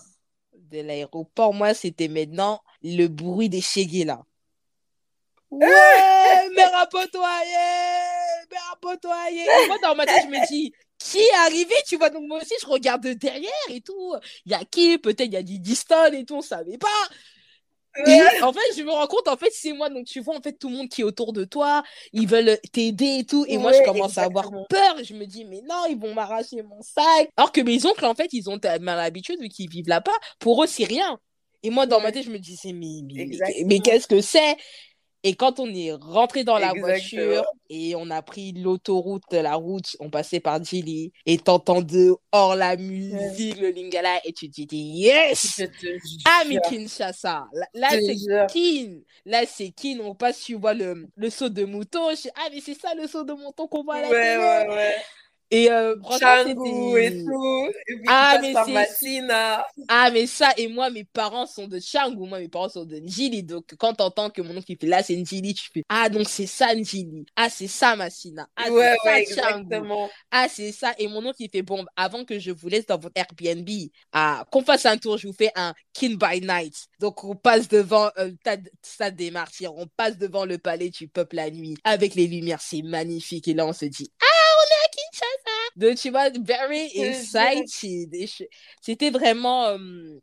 [0.54, 4.26] de l'aéroport, moi, c'était maintenant le bruit des chégués, là.
[5.52, 7.22] Ouais, mais rapotoyer,
[8.52, 9.46] mais rapotoyer.
[9.68, 10.74] Moi, dans ma tête, je me dis,
[11.12, 12.10] qui est arrivé, tu vois.
[12.10, 14.14] Donc moi aussi, je regarde derrière et tout.
[14.46, 16.88] Il y a qui Peut-être il y a des Diston et tout, on savait pas.
[18.08, 19.90] Et en fait, je me rends compte, en fait, c'est moi.
[19.90, 22.60] Donc, tu vois, en fait, tout le monde qui est autour de toi, ils veulent
[22.74, 23.46] t'aider et tout.
[23.48, 24.98] Et moi, je commence à avoir peur.
[25.02, 27.30] Je me dis, mais non, ils vont m'arracher mon sac.
[27.38, 30.12] Alors que mes oncles, en fait, ils ont mal l'habitude, vu qu'ils vivent là-bas.
[30.40, 31.18] Pour eux, c'est rien.
[31.64, 33.30] Et moi, dans ma tête, je me disais, mais, mais,
[33.66, 34.58] mais qu'est-ce que c'est?
[35.26, 39.98] Et quand on est rentré dans la voiture et on a pris l'autoroute, la route,
[40.00, 44.92] on passait par Djili et t'entendais hors la musique, le lingala, et tu te dis
[44.94, 45.64] yes!
[46.26, 47.48] Ah, mais Kinshasa!
[47.74, 48.16] Là, c'est
[48.54, 49.00] Kin!
[49.26, 49.98] Là, c'est Kin.
[50.04, 52.10] On passe, tu vois le, le saut de mouton.
[52.36, 54.96] ah, mais c'est ça le saut de mouton qu'on voit à la ouais, ouais, ouais.
[55.52, 56.98] Et euh, et tout.
[56.98, 58.54] Et puis ah, mais.
[59.88, 62.28] Ah, mais ça, et moi, mes parents sont de Changu.
[62.28, 63.44] Moi, mes parents sont de Njili.
[63.44, 66.28] Donc, quand t'entends que mon oncle il fait là, c'est Njili, tu fais Ah, donc
[66.28, 67.26] c'est ça Njili.
[67.36, 68.48] Ah, c'est ça Massina.
[68.56, 70.10] Ah, ouais, ouais, exactement.
[70.32, 70.94] Ah, c'est ça.
[70.98, 73.70] Et mon oncle il fait Bon, avant que je vous laisse dans votre Airbnb,
[74.14, 76.88] ah, qu'on fasse un tour, je vous fais un Kin by Night.
[77.00, 78.32] Donc, on passe devant euh,
[78.82, 79.76] Stade des Martyrs.
[79.76, 82.62] On passe devant le palais du peuple la nuit avec les lumières.
[82.62, 83.48] C'est magnifique.
[83.48, 84.35] Et là, on se dit Ah,
[85.76, 87.68] Donc, tu vois, very excited.
[88.82, 90.20] C'était vraiment, euh,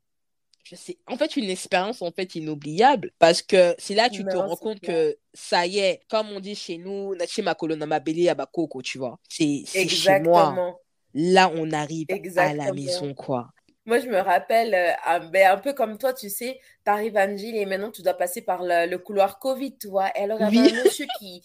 [0.65, 4.25] je sais, en fait, une expérience en fait inoubliable parce que c'est là que tu
[4.25, 8.29] te rends compte que ça y est, comme on dit chez nous, Nachima Kolonama Beli
[8.29, 9.19] Abakoko, tu vois.
[9.29, 10.77] C'est chez moi.
[11.15, 13.49] Là, on arrive à la maison, quoi.
[13.85, 17.17] Moi, je me rappelle, euh, un, ben, un peu comme toi, tu sais, tu arrives
[17.17, 20.09] à Angile et maintenant tu dois passer par le, couloir Covid, tu vois.
[20.17, 21.43] Et alors, il y avait un monsieur qui,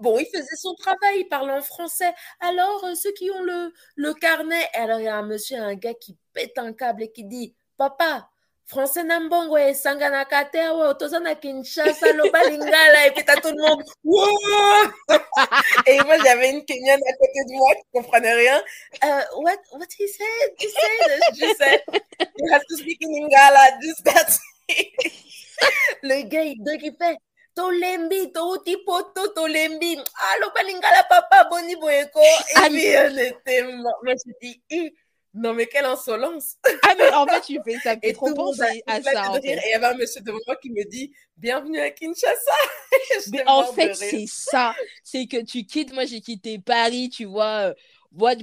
[0.00, 2.12] Bon, il faisait son travail, il parlait en français.
[2.40, 5.74] Alors, euh, ceux qui ont le, le carnet, alors il y a un monsieur, un
[5.74, 8.30] gars qui pète un câble et qui dit Papa,
[8.66, 13.82] français nambongo et sangana katewa, otozana Kinshasa, loba lingala, et puis t'as tout le monde.
[15.86, 18.62] et moi, j'avais une Kenyane à côté de moi qui comprenait rien.
[19.02, 20.50] Uh, what, what he said?
[20.58, 21.84] He said, je sais.
[22.50, 24.38] Have to speak in Lingala, just that.
[26.02, 27.18] le gars, il, donc fait
[27.60, 29.92] tolembi touti poto tolembi
[30.32, 34.94] aloba lingala papa boni boyeko et puis on était moi je dis eh,
[35.34, 36.56] non mais quelle insolence.
[36.82, 39.46] Ah mais en fait tu fais ça fait trop penser à ça en fait.
[39.46, 42.58] et il y avait un monsieur devant moi qui me dit bienvenue à Kinshasa.
[43.32, 44.74] Mais en fait c'est ça.
[45.04, 47.74] C'est que tu quittes moi j'ai quitté Paris tu vois.
[48.12, 48.34] Bon,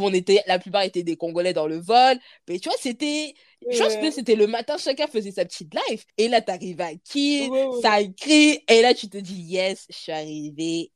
[0.00, 3.34] on était, la plupart étaient des Congolais dans le vol, mais tu vois, c'était,
[3.68, 6.94] je pense que c'était le matin, chacun faisait sa petite live, et là, t'arrives à
[6.94, 7.50] qui,
[7.82, 10.92] ça écrit, et là, tu te dis, yes, je suis arrivé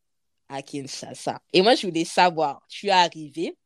[0.48, 1.40] à Kinshasa.
[1.52, 3.56] Et moi, je voulais savoir, tu es arrivé,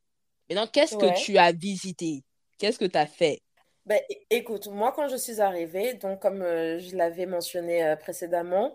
[0.48, 2.24] maintenant, qu'est-ce que tu as visité?
[2.58, 3.40] Qu'est-ce que tu as fait?
[3.88, 8.74] Ben, écoute, moi, quand je suis arrivée, donc comme euh, je l'avais mentionné euh, précédemment,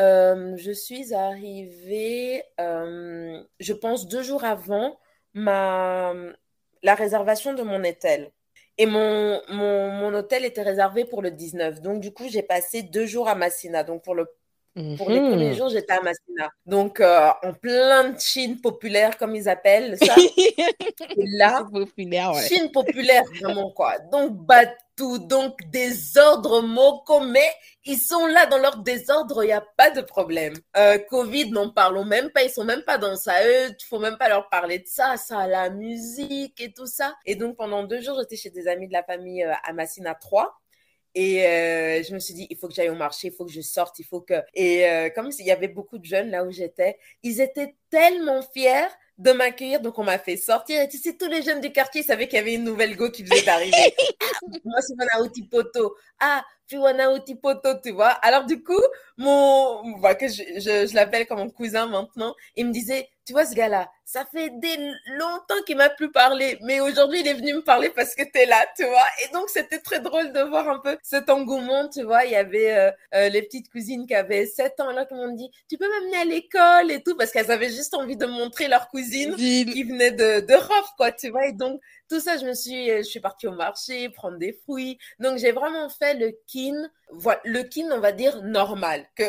[0.00, 4.98] euh, je suis arrivée, je pense, deux jours avant
[5.32, 6.12] ma,
[6.82, 8.32] la réservation de mon hôtel.
[8.78, 11.80] Et mon, mon, mon, hôtel était réservé pour le 19.
[11.80, 13.82] Donc, du coup, j'ai passé deux jours à Massina.
[13.82, 14.26] Donc, pour, le,
[14.96, 15.54] pour les premiers mhm.
[15.54, 16.48] jours, j'étais à Massina.
[16.64, 20.14] Donc, euh, en plein de Chine populaire, comme ils appellent ça.
[21.16, 23.98] là, populaire, Chine populaire, vraiment, quoi.
[24.12, 24.62] Donc, bah,
[25.18, 27.50] donc désordre moko, mais
[27.84, 30.54] ils sont là dans leur désordre, il n'y a pas de problème.
[30.76, 34.18] Euh, Covid, n'en parlons même pas, ils sont même pas dans ça, eux, faut même
[34.18, 37.14] pas leur parler de ça, ça, la musique et tout ça.
[37.24, 40.14] Et donc pendant deux jours, j'étais chez des amis de la famille euh, à Massina
[40.14, 40.52] 3.
[41.14, 43.50] Et euh, je me suis dit, il faut que j'aille au marché, il faut que
[43.50, 44.34] je sorte, il faut que...
[44.54, 48.88] Et comme il y avait beaucoup de jeunes là où j'étais, ils étaient tellement fiers
[49.18, 49.80] de m'accueillir.
[49.80, 50.80] Donc, on m'a fait sortir.
[50.80, 53.10] Et tu sais, tous les jeunes du quartier savaient qu'il y avait une nouvelle go
[53.10, 53.76] qui venait d'arriver.
[54.64, 55.96] Moi, c'est Manaouti Poto.
[56.20, 58.10] Ah, Fiwanauti Poto, tu vois.
[58.10, 58.80] Alors, du coup,
[59.16, 63.34] mon, bah, que je, je, je l'appelle comme mon cousin maintenant, il me disait, tu
[63.34, 64.74] vois, ce gars-là, ça fait des
[65.18, 68.38] longtemps qu'il m'a plus parlé, mais aujourd'hui, il est venu me parler parce que tu
[68.38, 69.04] es là, tu vois.
[69.22, 72.24] Et donc, c'était très drôle de voir un peu cet engouement, tu vois.
[72.24, 75.34] Il y avait euh, euh, les petites cousines qui avaient 7 ans, là, qui m'ont
[75.34, 78.66] dit, tu peux m'amener à l'école et tout, parce qu'elles avaient juste envie de montrer
[78.66, 81.48] leur cousine qui venait de d'Europe, quoi, tu vois.
[81.48, 84.96] Et donc, tout ça, je me suis, je suis partie au marché, prendre des fruits.
[85.18, 89.24] Donc, j'ai vraiment fait le kin, voilà, le kin, on va dire, normal, que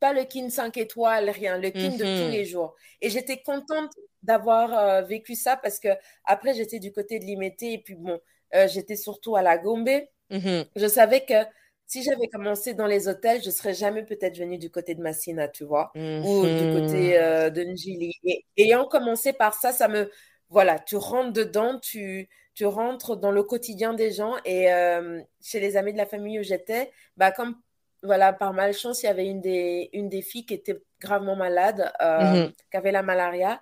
[0.00, 2.30] pas le kin 5 étoiles, rien, le kin de tous mhm.
[2.30, 2.74] les jours.
[3.00, 5.88] Et j'étais contente d'avoir euh, vécu ça parce que
[6.24, 8.18] après, j'étais du côté de Limété et puis bon,
[8.54, 9.90] euh, j'étais surtout à la Gombe.
[10.30, 10.64] Mhm.
[10.74, 11.34] Je savais que
[11.86, 15.48] si j'avais commencé dans les hôtels, je serais jamais peut-être venue du côté de Massina,
[15.48, 17.22] tu vois, ou du côté mhm.
[17.22, 18.12] euh, de Njili.
[18.24, 20.10] Et ayant commencé par ça, ça me,
[20.48, 24.36] voilà, tu rentres dedans, tu, tu rentres dans le quotidien des gens.
[24.44, 24.68] Et
[25.42, 27.56] chez les amis de la famille où j'étais, bah, comme
[28.02, 31.92] voilà, par malchance, il y avait une des, une des filles qui était gravement malade,
[32.00, 32.52] euh, mhm.
[32.70, 33.60] qui avait la malaria.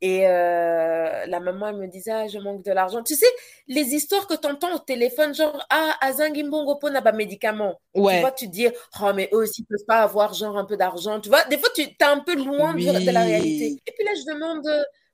[0.00, 3.04] Et euh, la maman, elle me disait, ah, je manque de l'argent.
[3.04, 3.26] Tu sais,
[3.68, 7.80] les histoires que tu entends au téléphone, genre, ah, Azangimbongopo n'a pas de médicaments.
[7.94, 8.14] Ouais.
[8.14, 8.66] Tu vois, tu te dis,
[9.00, 11.20] oh, mais eux aussi, peuvent pas avoir, genre, un peu d'argent.
[11.20, 13.76] Tu vois, des fois, tu es un peu loin de, la réalité.
[13.86, 14.68] Et puis là, je demande,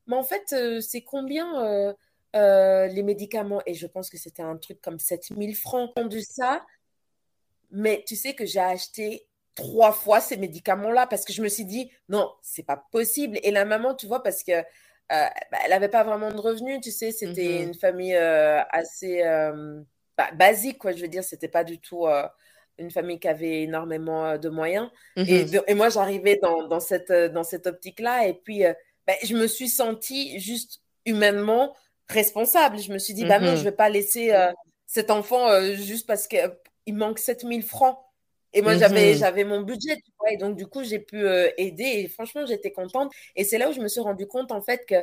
[0.06, 1.94] mais en fait, euh, c'est combien
[2.34, 3.60] les médicaments?
[3.66, 5.90] Et je pense que c'était un truc comme 7000 francs.
[5.90, 6.64] Entendu ça,
[7.70, 11.64] mais tu sais que j'ai acheté trois fois ces médicaments-là parce que je me suis
[11.64, 13.38] dit, non, c'est pas possible.
[13.42, 16.80] Et la maman, tu vois, parce que euh, bah, elle n'avait pas vraiment de revenus,
[16.80, 17.68] tu sais, c'était mhm.
[17.68, 19.80] une famille euh, assez euh,
[20.16, 20.92] bah, basique, quoi.
[20.92, 22.06] Je veux dire, c'était pas du tout
[22.78, 24.90] une famille qui avait énormément de moyens.
[25.16, 25.62] et, mhm.
[25.66, 28.28] et, moi, j'arrivais dans, dans, cette, dans cette optique-là.
[28.28, 28.62] Et puis,
[29.06, 31.74] ben, je me suis sentie juste humainement
[32.08, 32.78] responsable.
[32.78, 34.32] Je me suis dit, bah non, je ne vais pas laisser
[34.86, 36.28] cet enfant juste parce
[36.88, 37.98] qu'il manque 7000 francs.
[38.54, 39.18] Et moi, j'avais, mhm.
[39.18, 41.84] j'avais mon budget, tu vois, et donc du coup, j'ai pu euh, aider.
[41.84, 43.12] Et franchement, j'étais contente.
[43.36, 44.96] Et c'est là où je me suis rendu compte, en fait, que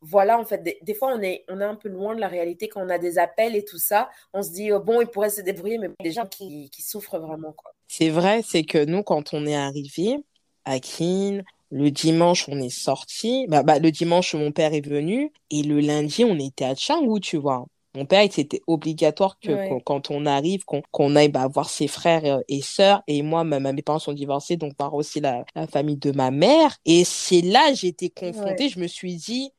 [0.00, 2.68] voilà, en fait, des, fois, on est, on est un peu loin de la réalité
[2.68, 4.08] quand on a des appels et tout ça.
[4.32, 7.18] On se dit, oh, bon, ils pourraient se débrouiller, mais des gens qui, qui souffrent
[7.18, 7.72] vraiment, quoi.
[7.88, 10.16] C'est vrai, c'est que nous, quand on est arrivé
[10.64, 13.46] à Keene, le dimanche, on est sorti.
[13.48, 15.32] Bah, bah, le dimanche, mon père est venu.
[15.50, 17.66] Et le lundi, on était à Changu, tu vois.
[17.94, 22.40] Mon père, c'était obligatoire que quand on arrive, qu'on aille bah, voir ses frères euh,
[22.48, 23.02] et sœurs.
[23.06, 26.78] Et moi, mes parents sont divorcés, donc voir aussi la, famille de ma mère.
[26.86, 28.70] Et c'est là j'étais confrontée.
[28.70, 29.50] Je me suis dit,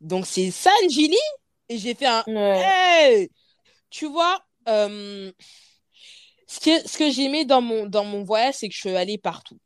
[0.00, 1.16] donc c'est ça, Angélie
[1.68, 3.30] Et j'ai fait un hey!
[3.90, 5.32] Tu vois, euh,
[6.46, 9.18] ce que, ce que j'aimais dans mon, dans mon voyage, c'est que je suis allée
[9.18, 9.58] partout.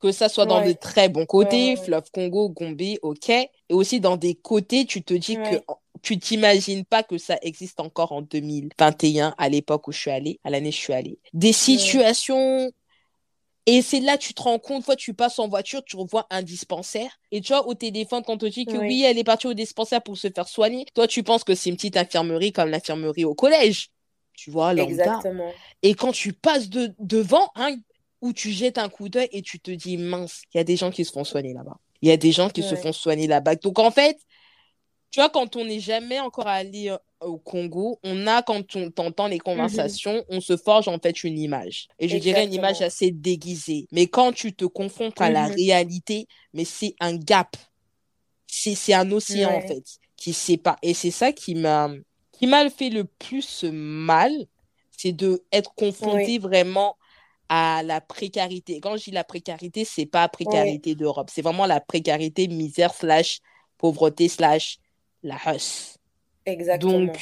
[0.00, 4.16] Que ça soit dans de très bons côtés, Fleuve Congo, Gombe, ok, et aussi dans
[4.16, 5.60] des côtés, tu te dis que
[6.02, 10.40] tu t'imagines pas que ça existe encore en 2021, à l'époque où je suis allée,
[10.44, 11.18] à l'année où je suis allée.
[11.32, 12.70] Des situations
[13.70, 16.40] et c'est là tu te rends compte, fois tu passes en voiture, tu revois un
[16.40, 17.10] dispensaire.
[17.30, 19.02] Et tu vois, au téléphone, quand on te dit que oui.
[19.02, 21.76] elle est partie au dispensaire pour se faire soigner, toi, tu penses que c'est une
[21.76, 23.90] petite infirmerie comme l'infirmerie au collège.
[24.32, 24.84] Tu vois, là.
[24.84, 25.52] Exactement.
[25.82, 27.76] Et quand tu passes de, devant, hein,
[28.22, 30.76] où tu jettes un coup d'œil et tu te dis, mince, il y a des
[30.76, 31.76] gens qui se font soigner là-bas.
[32.00, 33.56] Il y a des gens qui se font soigner là-bas.
[33.56, 34.16] Donc, en fait,
[35.10, 38.92] tu vois, quand on n'est jamais encore allé euh, au Congo, on a, quand on
[38.98, 40.24] entend les conversations, mhm.
[40.28, 41.88] on se forge en fait une image.
[41.98, 43.86] Et je dirais une image assez déguisée.
[43.90, 45.54] Mais quand tu te confrontes à la mhm.
[45.54, 47.56] réalité, mais c'est un gap.
[48.46, 49.84] C'est un océan, en fait,
[50.16, 50.78] qui sépare.
[50.82, 51.90] Et c'est ça qui m'a
[52.32, 54.32] qui m'a fait le plus mal,
[54.96, 56.96] c'est de être confronté vraiment
[57.48, 58.80] à la précarité.
[58.80, 63.40] Quand je dis la précarité, c'est pas précarité d'Europe, c'est vraiment la précarité, misère slash
[63.76, 64.78] pauvreté slash
[65.22, 65.96] la huss.
[66.46, 66.92] Exactement.
[66.92, 67.18] Donc,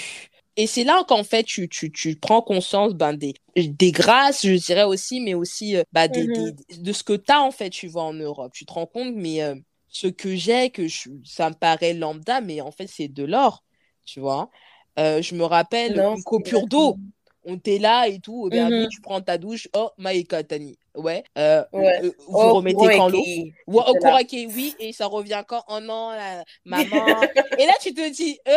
[0.56, 4.54] et c'est là qu'en fait, tu, tu, tu, prends conscience ben, des, des grâces, je
[4.54, 7.88] dirais aussi, mais aussi ben, des, des, de ce que tu as, en fait, tu
[7.88, 8.52] vois, en Europe.
[8.54, 9.54] Tu te rends compte, mais euh,
[9.88, 13.64] ce que j'ai, que je, ça me paraît lambda, mais en fait, c'est de l'or,
[14.04, 14.50] tu vois.
[14.98, 16.96] Euh, je me rappelle une coupure d'eau.
[17.44, 18.88] On était là et tout, et mhm.
[18.90, 20.78] tu prends ta douche, oh, Maïka Tani.
[20.96, 21.24] Ouais.
[21.36, 22.02] ouais.
[22.02, 23.22] vous oh, remettez quand l'eau?
[23.66, 25.62] Ouais, au oui, et ça revient quand?
[25.68, 26.44] Oh non, la...
[26.64, 27.22] maman.
[27.58, 28.56] et là, tu te dis, euh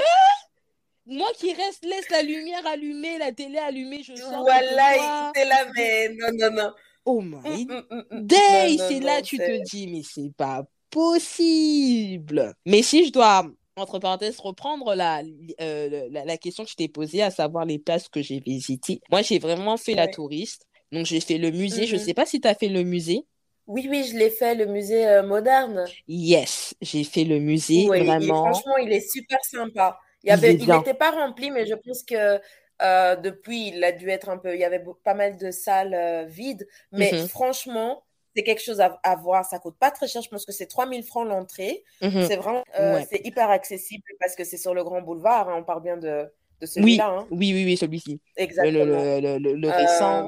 [1.10, 4.42] moi qui reste, laisse la lumière allumée, la télé allumée, je sors.
[4.42, 6.72] Voilà, il là, mais non, non, non.
[7.06, 12.54] Oh my mm, mm, mm, day, c'est là tu te dis, mais c'est pas possible.
[12.66, 15.24] Mais si je dois, entre parenthèses, reprendre la,
[15.62, 19.24] euh, la, question que je t'ai posée, à savoir les places que j'ai visitées, moi
[19.24, 20.68] j'ai vraiment fait la touriste.
[20.92, 21.86] Donc j'ai fait le musée.
[21.86, 22.06] Je ne Je mm-hmm.
[22.06, 23.26] sais pas si tu as fait le musée.
[23.70, 25.86] Oui, oui, je l'ai fait, le musée euh, moderne.
[26.08, 28.46] Yes, j'ai fait le musée, vraiment.
[28.46, 30.00] franchement, il est super sympa.
[30.24, 32.42] Il n'était pas rempli, mais je pense que
[32.82, 34.56] euh, depuis, il a dû être un peu.
[34.56, 36.68] Il y avait pas mal de salles euh, vides.
[36.92, 37.28] Mais mhm.
[37.28, 38.04] franchement,
[38.36, 39.46] c'est quelque chose à, voir.
[39.46, 40.24] Ça coûte pas très cher.
[40.24, 41.84] Je pense que c'est 3000 francs l'entrée.
[42.02, 42.26] Mhm.
[42.28, 42.64] C'est vraiment.
[43.08, 45.48] C'est hyper accessible parce que c'est sur le grand boulevard.
[45.48, 45.58] Hein.
[45.60, 46.26] on parle bien de,
[46.60, 47.08] de celui-là.
[47.08, 47.28] Hein.
[47.30, 47.54] Oui.
[47.54, 48.20] oui, oui, celui-ci.
[48.36, 48.84] Exactement.
[48.84, 50.28] Le, le, le, récent.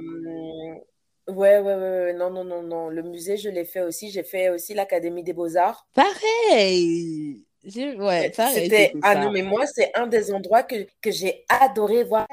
[1.28, 2.90] Ouais, ouais, ouais, non, non, non, non.
[2.90, 4.12] Le musée, je l'ai fait aussi.
[4.12, 5.88] J'ai fait aussi l'Académie des Beaux-Arts.
[5.94, 7.46] Pareil!
[7.64, 12.26] Ouais, c'était ah non mais moi c'est un des endroits que, que j'ai adoré voir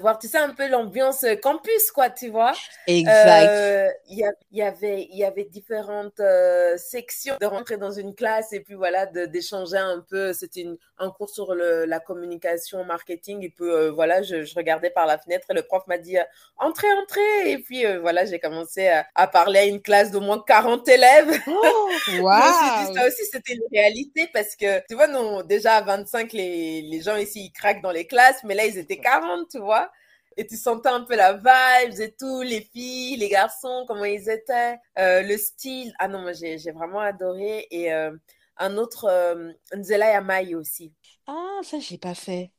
[0.00, 2.54] voir tu sais un peu l'ambiance euh, campus quoi tu vois.
[2.88, 3.48] Exact.
[3.48, 4.18] Euh, il
[4.50, 8.74] y, avait il y avait différentes euh, sections de rentrer dans une classe et puis
[8.74, 10.32] voilà d'échanger un peu.
[10.32, 10.66] C'était
[10.98, 15.18] un cours sur le, la communication marketing et puis voilà je, je, regardais par la
[15.18, 16.16] fenêtre et le prof m'a dit
[16.56, 17.50] entrez entrez!
[17.52, 21.40] Et puis voilà j'ai commencé à, à, parler à une classe d'au moins 40 élèves.
[21.46, 21.88] Oh,
[22.20, 22.94] wow.
[22.94, 27.00] ça aussi c'était une réalité parce que tu vois, non, déjà à 25, les, les
[27.02, 29.90] gens ici, ils craquent dans les classes, mais là, ils étaient 40, tu vois.
[30.36, 34.28] Et tu sentais un peu la vibe et tout, les filles, les garçons, comment ils
[34.28, 35.94] étaient, euh, le style.
[35.98, 37.66] Ah non, moi, j'ai vraiment adoré.
[37.70, 38.10] Et euh,
[38.56, 40.92] un autre, euh, Nzela Yamai aussi.
[41.26, 42.50] Ah, ça, j'ai pas fait.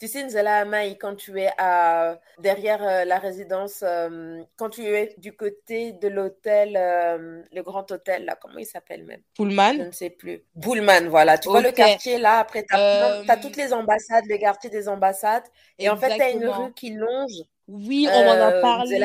[0.00, 4.82] Tu sais, Nzela Amaï, quand tu es à, derrière euh, la résidence, euh, quand tu
[4.86, 9.20] es du côté de l'hôtel, euh, le grand hôtel, là, comment il s'appelle même?
[9.36, 9.74] Pullman?
[9.74, 10.42] Je ne sais plus.
[10.58, 11.36] Pullman, voilà.
[11.36, 15.44] Tu vois le quartier là, après, tu as, toutes les ambassades, le quartier des ambassades.
[15.78, 17.42] Et en fait, tu as une rue qui longe.
[17.68, 18.98] Oui, on en a parlé.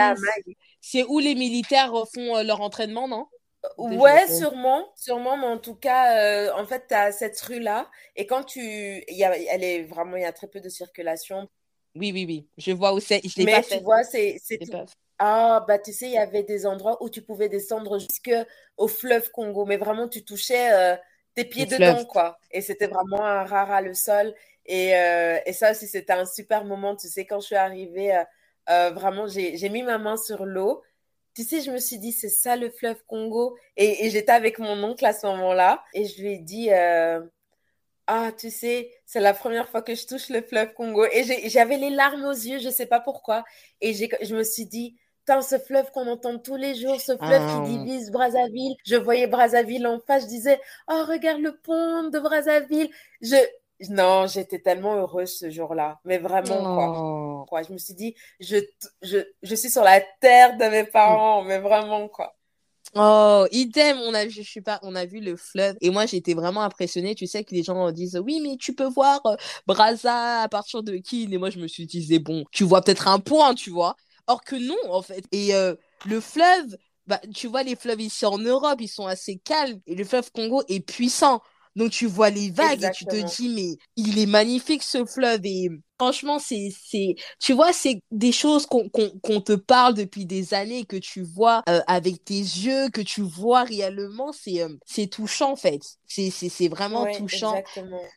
[0.80, 3.28] C'est où les militaires font leur entraînement, non?
[3.78, 8.26] Ouais, sûrement, sûrement, mais en tout cas, euh, en fait, tu as cette rue-là, et
[8.26, 8.62] quand tu.
[8.62, 11.48] Y a, elle est vraiment, il y a très peu de circulation.
[11.96, 13.22] Oui, oui, oui, je vois où c'est.
[13.24, 14.38] Je mais tu vois, c'est.
[15.18, 19.32] Ah, bah, tu sais, il y avait des endroits où tu pouvais descendre jusqu'au fleuve
[19.32, 20.74] Congo, mais vraiment, tu touchais.
[20.74, 20.96] Euh,
[21.36, 22.38] tes pieds dedans, quoi.
[22.52, 24.34] Et c'était vraiment un rara le sol.
[24.66, 26.96] Et, euh, et ça aussi, c'était un super moment.
[26.96, 28.24] Tu sais, quand je suis arrivée,
[28.68, 30.82] vraiment, j'ai mis ma main sur l'eau.
[31.36, 33.58] Tu sais, je me suis dit, c'est ça le fleuve Congo.
[33.78, 35.84] Et, et j'étais avec mon oncle à ce moment-là.
[35.94, 36.70] Et je lui ai dit,
[38.08, 41.06] ah, tu sais, c'est la première fois que je touche le fleuve Congo.
[41.12, 43.44] Et j'avais les larmes aux yeux, je ne sais pas pourquoi.
[43.82, 44.96] Et je me suis dit,
[45.42, 47.64] ce fleuve qu'on entend tous les jours, ce fleuve qui ah.
[47.66, 48.76] divise Brazzaville.
[48.86, 52.90] Je voyais Brazzaville en face, je disais, oh, regarde le pont de Brazzaville.
[53.22, 53.36] Je,
[53.90, 57.64] non, j'étais tellement heureuse ce jour-là, mais vraiment, quoi.
[57.64, 58.58] Je me suis dit, je,
[59.02, 62.36] je, je suis sur la terre de mes parents, mais vraiment, quoi.
[62.98, 66.34] Oh, idem, on a, je suis pas, on a vu le fleuve et moi j'étais
[66.34, 67.14] vraiment impressionnée.
[67.14, 69.36] Tu sais que les gens disent oui, mais tu peux voir euh,
[69.68, 71.28] Brazza à partir de qui?
[71.30, 73.96] Et moi je me suis dit, bon, tu vois peut-être un point, tu vois.
[74.28, 75.26] Or que non, en fait.
[75.34, 79.38] Et euh, le fleuve, bah, tu vois, les fleuves ici en Europe, ils sont assez
[79.40, 79.82] calmes.
[79.88, 81.42] Et le fleuve Congo est puissant.
[81.76, 85.42] Donc tu vois les vagues et tu te dis, mais il est magnifique ce fleuve.
[85.44, 85.70] Et
[86.00, 90.86] franchement, c'est, c'est, tu vois, c'est des choses qu'on, qu'on, te parle depuis des années,
[90.86, 94.32] que tu vois euh, avec tes yeux, que tu vois réellement.
[94.32, 95.82] C'est, euh, c'est touchant, en fait.
[96.08, 97.62] C'est, c'est, c'est vraiment touchant.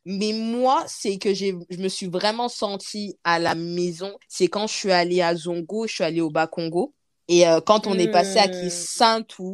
[0.05, 4.13] Mais moi, c'est que j'ai, je me suis vraiment sentie à la maison.
[4.29, 6.95] C'est quand je suis allée à Zongo, je suis allée au Bas-Congo.
[7.27, 9.51] Et euh, quand on est passé à mmh.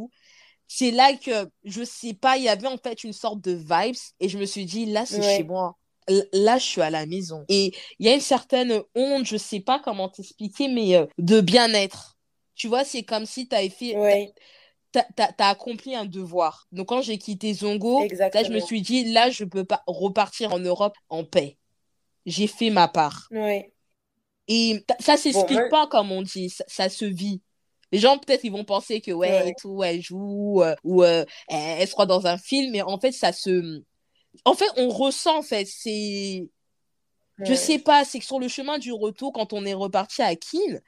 [0.67, 3.97] C'est là que, je sais pas, il y avait en fait une sorte de vibes
[4.21, 5.77] et je me suis dit, là, c'est chez moi.
[6.33, 7.45] Là, je suis à la maison.
[7.49, 11.41] Et il y a une certaine honte, je sais pas comment t'expliquer, mais euh, de
[11.41, 12.19] bien-être.
[12.55, 13.97] Tu vois, c'est comme si tu avais fait.
[13.97, 14.33] Ouais.
[14.93, 16.69] Tu as, accompli un devoir.
[16.73, 20.53] Donc, quand j'ai quitté Zongo, là, je me suis dit, là, je peux pas repartir
[20.53, 21.59] en Europe en paix.
[22.27, 23.27] J'ai fait ma part.
[23.31, 23.73] Ouais.
[24.47, 27.41] Et ça s'explique pas, comme on dit, ça se vit
[27.95, 31.25] les gens peut-être ils vont penser que ouais, et tout elle joue euh, ou euh,
[31.47, 33.83] elle, se croit dans un film mais en fait ça se
[34.45, 36.49] en fait on ressent en fait c'est
[37.39, 40.35] je sais pas c'est que sur le chemin du retour quand on est reparti à
[40.35, 40.83] Kiel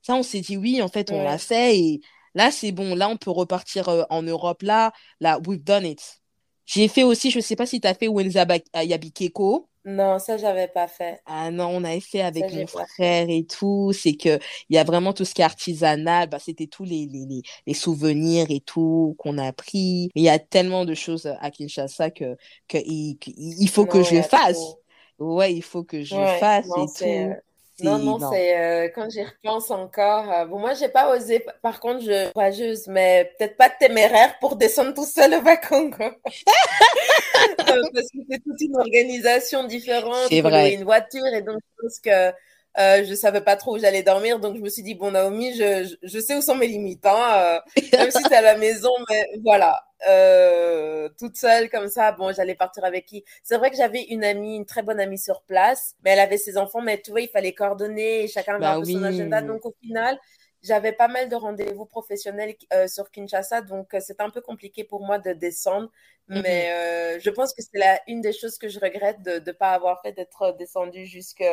[0.00, 2.00] ça on s'est dit oui en fait on l'a fait et
[2.34, 6.22] là c'est bon là on peut repartir euh, en Europe là là we've done it
[6.66, 10.66] j'ai fait aussi je sais pas si tu as fait Wenza Yabikeko non, ça, j'avais
[10.66, 11.20] pas fait.
[11.26, 13.92] Ah non, on avait fait avec mon frère et tout.
[13.92, 16.28] C'est que il y a vraiment tout ce qui est artisanal.
[16.28, 20.10] Bah, c'était tous les, les, les, souvenirs et tout qu'on a pris.
[20.16, 22.36] Il y a tellement de choses à Kinshasa que,
[22.66, 24.74] que il, il faut que je fasse.
[25.20, 27.32] Ouais, il faut que je fasse et tout.
[27.80, 30.32] Euh, non, non, c'est euh, quand j'y repense encore.
[30.32, 31.44] Euh, bon, moi, j'ai pas osé.
[31.62, 35.96] Par contre, je courageuse, mais peut-être pas téméraire pour descendre tout seul au Bakongo.
[37.58, 40.28] Parce que c'est toute une organisation différente.
[40.30, 40.72] C'est vrai.
[40.72, 42.32] Une voiture et donc je pense que
[42.78, 45.54] euh, je savais pas trop où j'allais dormir, donc je me suis dit bon Naomi,
[45.54, 48.90] je, je, sais où sont mes limites, hein, euh, même si c'est à la maison,
[49.08, 53.24] mais voilà, euh, toute seule comme ça, bon j'allais partir avec qui?
[53.42, 56.38] C'est vrai que j'avais une amie, une très bonne amie sur place, mais elle avait
[56.38, 59.74] ses enfants, mais tu vois il fallait coordonner, chacun avait bah son agenda, donc au
[59.80, 60.18] final
[60.66, 64.84] j'avais pas mal de rendez-vous professionnels euh, sur Kinshasa, donc euh, c'est un peu compliqué
[64.84, 65.90] pour moi de descendre.
[66.28, 66.42] Mm-hmm.
[66.42, 69.72] Mais euh, je pense que c'est une des choses que je regrette de ne pas
[69.72, 71.44] avoir fait d'être descendue jusqu'au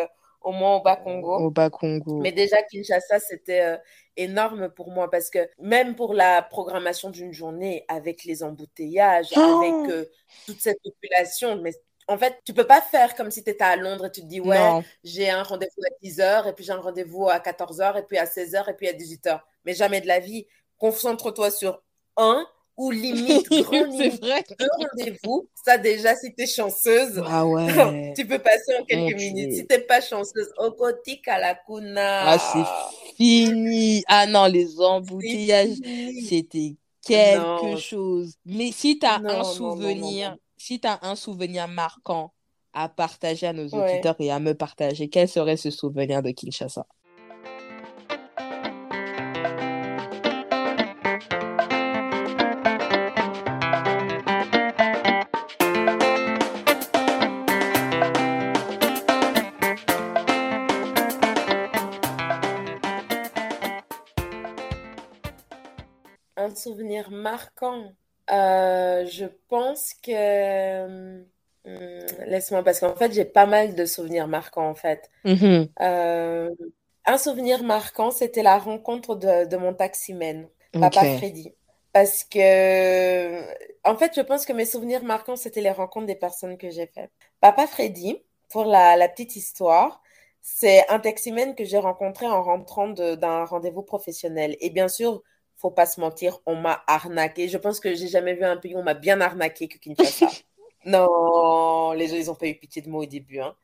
[0.44, 1.38] au moins au Bas-Congo.
[1.38, 2.20] Au Bas-Congo.
[2.20, 3.80] Mais déjà, Kinshasa, c'était
[4.18, 9.40] énorme pour moi parce que même pour la programmation d'une journée, avec les embouteillages, oh!
[9.40, 10.08] avec
[10.46, 11.72] toute cette population, mais
[12.08, 14.26] en fait, tu peux pas faire comme si tu étais à Londres et tu te
[14.26, 18.04] dis, ouais, j'ai un rendez-vous à 10h, et puis j'ai un rendez-vous à 14h, et
[18.04, 19.42] puis à 16h, et puis à 18h.
[19.66, 20.48] Mais jamais de la vie.
[20.78, 21.82] Concentre-toi sur
[22.18, 22.46] un
[22.78, 25.48] ou limite, grand limite, deux rendez-vous.
[25.66, 28.14] Ça, déjà, si tu es chanceuse, ah ouais.
[28.16, 29.54] tu peux passer en quelques minutes.
[29.54, 32.32] Si tu pas chanceuse, au côté à la kuna.
[32.32, 34.04] Ah, c'est fini.
[34.08, 35.78] Ah non, les embouteillages,
[36.28, 38.34] c'était quelque chose.
[38.46, 42.34] Mais si tu as un souvenir si tu as un souvenir marquant
[42.72, 46.88] à partager à nos auditeurs et à me partager, quel serait ce souvenir de Kinshasa?
[66.44, 67.94] Un souvenir marquant
[68.32, 71.18] euh, je pense que.
[71.66, 75.10] Hmm, laisse-moi, parce qu'en fait, j'ai pas mal de souvenirs marquants, en fait.
[75.26, 75.70] Mm-hmm.
[75.82, 76.50] Euh,
[77.06, 81.54] un souvenir marquant, c'était la rencontre de, de mon taximan, Papa Freddy.
[81.94, 83.42] Parce que,
[83.84, 86.88] en fait, je pense que mes souvenirs marquants, c'était les rencontres des personnes que j'ai
[86.88, 87.12] faites.
[87.40, 88.18] Papa Freddy,
[88.50, 90.02] pour la, la petite histoire,
[90.42, 94.58] c'est un taximan que j'ai rencontré en rentrant d'un rendez-vous professionnel.
[94.60, 95.22] Et bien sûr,
[95.64, 97.48] faut pas se mentir, on m'a arnaqué.
[97.48, 100.28] Je pense que j'ai jamais vu un pays où on m'a bien arnaqué que Kinshasa.
[100.86, 103.40] Non, les gens, ils ont pas eu pitié de moi au début.
[103.40, 103.56] Hein.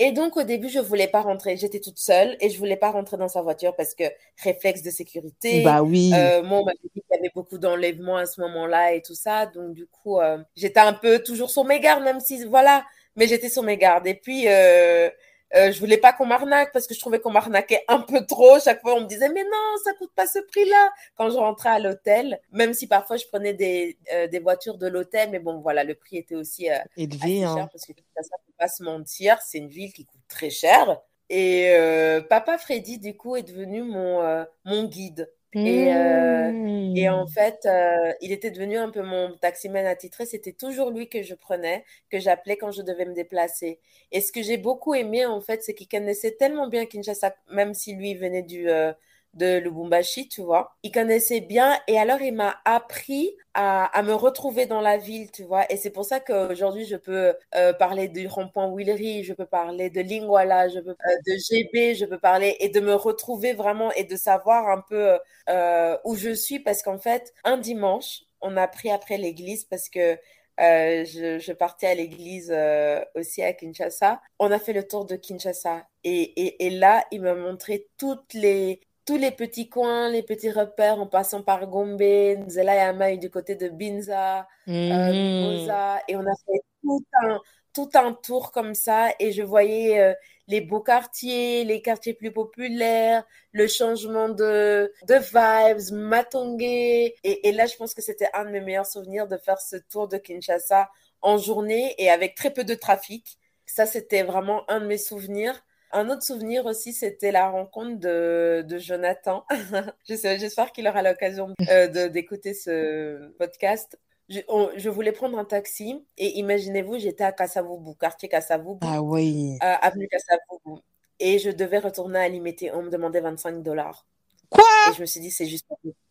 [0.00, 1.56] Et donc, au début, je voulais pas rentrer.
[1.56, 4.02] J'étais toute seule et je voulais pas rentrer dans sa voiture parce que
[4.42, 5.62] réflexe de sécurité.
[5.62, 6.10] Bah oui.
[6.12, 9.14] Euh, moi, on m'avait dit qu'il y avait beaucoup d'enlèvements à ce moment-là et tout
[9.14, 9.46] ça.
[9.46, 12.84] Donc, du coup, euh, j'étais un peu toujours sur mes gardes, même si, voilà,
[13.14, 14.08] mais j'étais sur mes gardes.
[14.08, 15.08] Et puis, euh,
[15.54, 18.58] euh, je voulais pas qu'on m'arnaque parce que je trouvais qu'on m'arnaquait un peu trop.
[18.58, 20.90] Chaque fois, on me disait, mais non, ça coûte pas ce prix-là.
[21.16, 24.86] Quand je rentrais à l'hôtel, même si parfois je prenais des, euh, des voitures de
[24.86, 27.44] l'hôtel, mais bon, voilà, le prix était aussi euh, élevé.
[27.44, 27.68] Hein.
[27.70, 31.00] parce que ça, ça peut pas se mentir, c'est une ville qui coûte très cher.
[31.28, 35.30] Et euh, papa Freddy, du coup, est devenu mon, euh, mon guide.
[35.56, 37.28] Et, euh, et, en mmh.
[37.28, 40.26] fait, euh, il était devenu un peu mon taximan attitré.
[40.26, 43.80] C'était toujours lui que je prenais, que j'appelais quand je devais me déplacer.
[44.12, 47.72] Et ce que j'ai beaucoup aimé, en fait, c'est qu'il connaissait tellement bien Kinshasa, même
[47.72, 48.92] si lui venait du, euh,
[49.36, 50.76] de Lubumbashi, tu vois.
[50.82, 55.30] Il connaissait bien et alors il m'a appris à, à, me retrouver dans la ville,
[55.30, 55.70] tu vois.
[55.70, 59.90] Et c'est pour ça qu'aujourd'hui, je peux euh, parler du rond-point Willery, je peux parler
[59.90, 63.92] de Lingwala, je peux euh, de GB, je peux parler et de me retrouver vraiment
[63.92, 65.18] et de savoir un peu
[65.48, 69.88] euh, où je suis parce qu'en fait, un dimanche, on a pris après l'église parce
[69.88, 70.18] que
[70.60, 74.20] euh, je, je, partais à l'église euh, aussi à Kinshasa.
[74.38, 78.32] On a fait le tour de Kinshasa et, et, et là, il m'a montré toutes
[78.32, 83.54] les tous les petits coins, les petits repères en passant par Gombe, Nzela du côté
[83.54, 84.72] de Binza, mmh.
[84.72, 87.40] euh, et on a fait tout un,
[87.72, 90.14] tout un tour comme ça et je voyais euh,
[90.48, 97.14] les beaux quartiers, les quartiers plus populaires, le changement de, de vibes, Matongé.
[97.22, 99.76] Et, et là, je pense que c'était un de mes meilleurs souvenirs de faire ce
[99.76, 100.90] tour de Kinshasa
[101.22, 103.38] en journée et avec très peu de trafic.
[103.66, 105.60] Ça, c'était vraiment un de mes souvenirs.
[105.92, 109.44] Un autre souvenir aussi, c'était la rencontre de, de Jonathan.
[110.08, 113.98] J'espère qu'il aura l'occasion euh, d'écouter ce podcast.
[114.28, 119.00] Je, on, je, voulais prendre un taxi et imaginez-vous, j'étais à Kassavubu, quartier Kassavubu, ah
[119.00, 119.56] oui.
[119.62, 120.80] euh, avenue Kassavubu,
[121.20, 122.72] et je devais retourner à Limité.
[122.72, 124.04] On me demandait 25 dollars.
[124.50, 124.64] Quoi?
[124.90, 125.66] Et je me suis dit, c'est juste.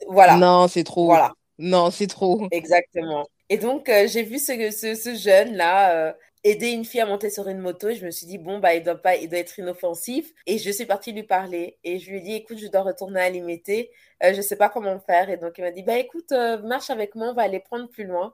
[0.08, 0.38] Voilà.
[0.38, 1.06] Non, c'est trop.
[1.06, 1.34] Voilà.
[1.58, 2.48] Non, c'est trop.
[2.52, 3.28] Exactement.
[3.50, 6.14] Et donc, euh, j'ai vu ce, ce, ce jeune-là euh,
[6.46, 7.92] aider une fille à monter sur une moto.
[7.92, 10.32] je me suis dit, bon, bah, il doit pas, il doit être inoffensif.
[10.46, 11.80] Et je suis partie lui parler.
[11.84, 13.92] Et je lui ai dit, écoute, je dois retourner à Limité.
[14.24, 15.30] Euh, je sais pas comment faire.
[15.32, 17.90] Et donc, il m'a dit, bah, écoute, euh, marche avec moi, on va aller prendre
[17.90, 18.32] plus loin.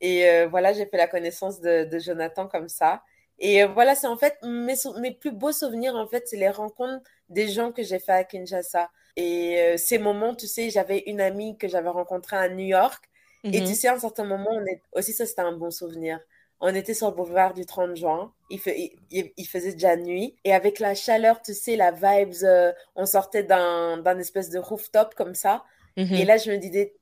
[0.00, 3.02] Et euh, voilà, j'ai fait la connaissance de, de, Jonathan comme ça.
[3.38, 7.04] Et voilà, c'est en fait mes, mes, plus beaux souvenirs, en fait, c'est les rencontres
[7.28, 8.90] des gens que j'ai fait à Kinshasa.
[9.16, 13.02] Et ces moments, tu sais, j'avais une amie que j'avais rencontrée à New York.
[13.44, 13.56] Mm -hmm.
[13.56, 14.82] Et tu sais, à un certain moment, on est...
[14.92, 16.20] aussi, ça, c'était un bon souvenir
[16.60, 18.32] on était sur le boulevard du 30 juin.
[18.50, 20.36] Il, fait, il, il, faisait déjà nuit.
[20.44, 25.14] Et avec la chaleur, tu sais, la vibes, euh, on sortait d'un espèce de rooftop
[25.14, 25.64] comme ça.
[25.96, 26.20] Mm -hmm.
[26.20, 26.94] Et là, je me disais,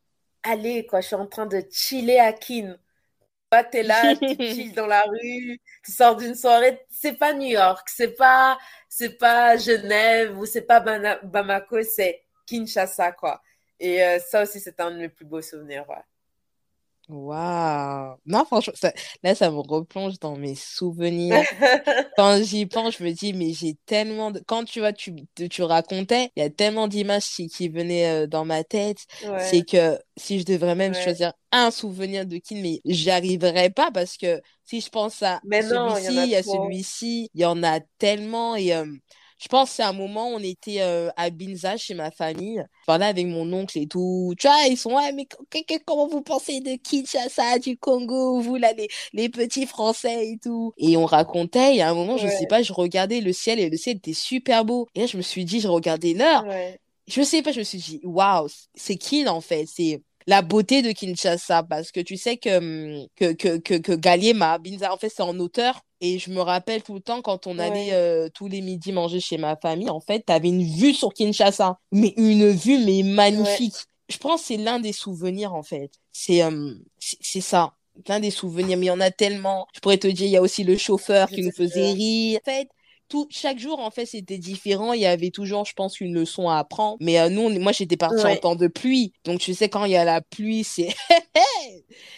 [0.42, 2.78] allez, quoi, je suis en train de chiller à Kin.
[3.50, 6.86] Tu es là, tu chilles dans la rue, tu sors d'une soirée.
[6.90, 10.80] C'est pas New York, c'est pas, c'est pas Genève ou c'est pas
[11.22, 13.42] Bamako, c'est Kinshasa, quoi.
[13.80, 16.04] Et euh, ça aussi, c'est un de mes plus beaux souvenirs, ouais.
[17.08, 18.16] Waouh!
[18.26, 18.92] Non, franchement, ça,
[19.22, 21.42] là, ça me replonge dans mes souvenirs.
[22.16, 24.40] Quand j'y pense, je me dis, mais j'ai tellement de...
[24.46, 25.14] Quand tu vois, tu,
[25.50, 29.06] tu racontais, il y a tellement d'images qui, qui venaient euh, dans ma tête.
[29.22, 29.38] Ouais.
[29.38, 31.02] C'est que si je devrais même ouais.
[31.02, 35.40] choisir un souvenir de Kin, mais j'y arriverais pas parce que si je pense à
[35.60, 38.74] celui-ci, il y a, a celui-ci, il y en a tellement et...
[38.74, 38.84] Euh,
[39.38, 42.62] je pense c'est un moment on était euh, à Binza chez ma famille.
[42.82, 44.34] Je parlais avec mon oncle et tout.
[44.38, 45.26] Tu vois, ils sont, ouais, mais
[45.86, 50.72] comment vous pensez de Kinshasa, du Congo, vous là, les, les petits Français et tout?
[50.76, 52.18] Et on racontait, et à un moment, ouais.
[52.22, 54.88] je sais pas, je regardais le ciel et le ciel était super beau.
[54.94, 56.44] Et là, je me suis dit, je regardais l'heure.
[56.46, 56.80] Ouais.
[57.06, 59.66] Je sais pas, je me suis dit, waouh, c'est qui en fait?
[59.66, 63.92] C'est la beauté de Kinshasa parce que tu sais que hum, que que que, que
[63.92, 67.46] Galiema Binza en fait c'est en auteur et je me rappelle tout le temps quand
[67.46, 67.94] on allait ouais.
[67.94, 71.14] euh, tous les midis manger chez ma famille en fait tu avais une vue sur
[71.14, 73.74] Kinshasa mais une vue mais magnifique.
[73.74, 74.10] Ouais.
[74.10, 75.90] je pense c'est l'un des souvenirs en fait.
[76.12, 77.72] C'est um, c'est ça
[78.04, 78.78] plein des souvenirs.
[78.78, 79.66] Mais il y en a tellement.
[79.74, 82.38] Je pourrais te dire il y a aussi le chauffeur qui nous faisait rire.
[82.46, 82.68] En fait
[83.08, 84.92] tout, chaque jour, en fait, c'était différent.
[84.92, 86.96] Il y avait toujours, je pense, une leçon à apprendre.
[87.00, 88.32] Mais euh, nous, moi, j'étais partie ouais.
[88.32, 89.12] en temps de pluie.
[89.24, 90.94] Donc, tu sais, quand il y a la pluie, c'est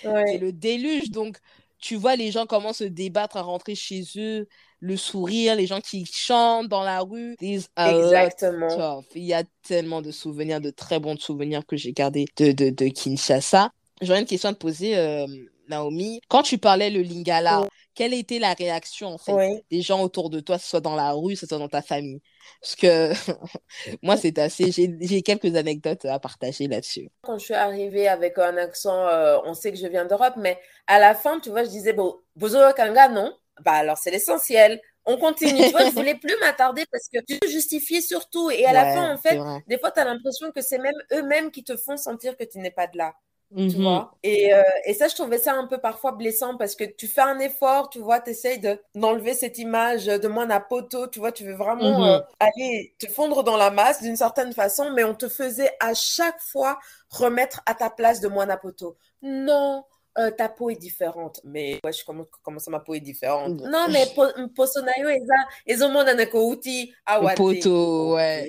[0.04, 0.38] ouais.
[0.38, 1.10] le déluge.
[1.10, 1.38] Donc,
[1.80, 4.46] tu vois, les gens commencent à se débattre à rentrer chez eux,
[4.80, 7.36] le sourire, les gens qui chantent dans la rue.
[7.40, 9.02] Exactement.
[9.14, 12.70] Il y a tellement de souvenirs, de très bons souvenirs que j'ai gardés de, de,
[12.70, 13.70] de Kinshasa.
[14.02, 15.26] J'aurais une question à te poser, euh,
[15.68, 16.20] Naomi.
[16.28, 17.66] Quand tu parlais le lingala,
[18.00, 21.36] quelle était la réaction en fait des gens autour de toi, soit dans la rue,
[21.36, 22.22] soit dans ta famille?
[22.62, 23.12] Parce que
[24.02, 24.72] moi, c'est assez.
[24.72, 27.10] J'ai quelques anecdotes à partager là-dessus.
[27.20, 30.58] Quand je suis arrivée avec un accent, euh, on sait que je viens d'Europe, mais
[30.86, 33.36] à la fin, tu vois, je disais, bon, Bozo Kanga, non
[33.66, 34.80] Bah alors, c'est l'essentiel.
[35.04, 35.62] On continue.
[35.64, 38.50] tu vois, je voulais plus m'attarder parce que tu te justifies surtout.
[38.50, 41.50] Et à la fin, en fait, des fois, tu as l'impression que c'est même eux-mêmes
[41.50, 43.12] qui te font sentir que tu n'es pas de là.
[43.56, 46.76] Tu mmh vois et, euh, et, ça, je trouvais ça un peu parfois blessant parce
[46.76, 48.60] que tu fais un effort, tu vois, tu essayes
[48.94, 52.94] d'enlever cette image de moi à poteau, tu vois, tu veux vraiment mmh euh, aller
[53.00, 56.78] te fondre dans la masse d'une certaine façon, mais on te faisait à chaque fois
[57.08, 58.96] remettre à ta place de moi à poteau.
[59.22, 59.84] Non,
[60.18, 61.40] euh, ta peau est différente.
[61.44, 63.60] Mais ouais, je comment, comment ça ma peau est différente?
[63.62, 64.06] Non, mais
[64.54, 65.34] posonayo eza,
[65.66, 67.36] ezomona na ko uti awate.
[67.36, 68.48] Poto, ouais.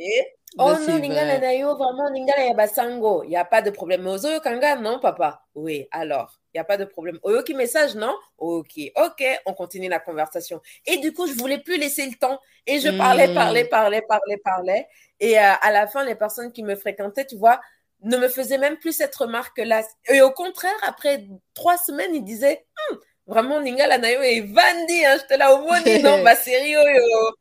[0.57, 3.23] Oh non, Lingala Nayo, vraiment, Lingala Yabasango.
[3.23, 4.01] Il n'y a pas de problème.
[4.01, 5.45] Mais Ozoyo Kanga, non, papa.
[5.55, 7.19] Oui, alors, il n'y a pas de problème.
[7.23, 8.13] Oyoki message, non?
[8.37, 10.61] Ok, ok, on continue la conversation.
[10.85, 12.37] Et du coup, je voulais plus laisser le temps.
[12.67, 13.33] Et je parlais, hmm.
[13.33, 14.87] parlais, parlais, parlais, parlais.
[15.21, 17.61] Et euh, à la fin, les personnes qui me fréquentaient, tu vois,
[18.03, 19.83] ne me faisaient même plus cette remarque-là.
[20.09, 22.99] Et au contraire, après trois semaines, ils disaient, hum,
[23.31, 27.35] vraiment Ningala na yo evandi hein, j'étais là au moni non ma série oyo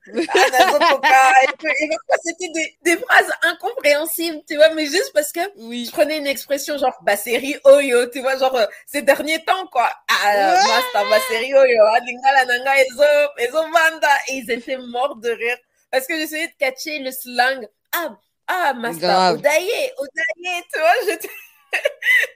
[2.25, 5.87] c'était des, des phrases incompréhensibles tu vois mais juste parce que oui.
[5.87, 9.67] je prenais une expression genre bah série oyo tu vois genre euh, ces derniers temps
[9.73, 9.91] quoi.
[10.09, 14.09] Ah master ma série oyo ah, Ningala nanga ezo vanda.
[14.29, 15.59] Et ils étaient morts de rire
[15.91, 17.67] parce que j'essayais de catcher le slang.
[17.93, 18.17] Ah
[18.47, 21.29] ah master odaye odaye tu vois j'étais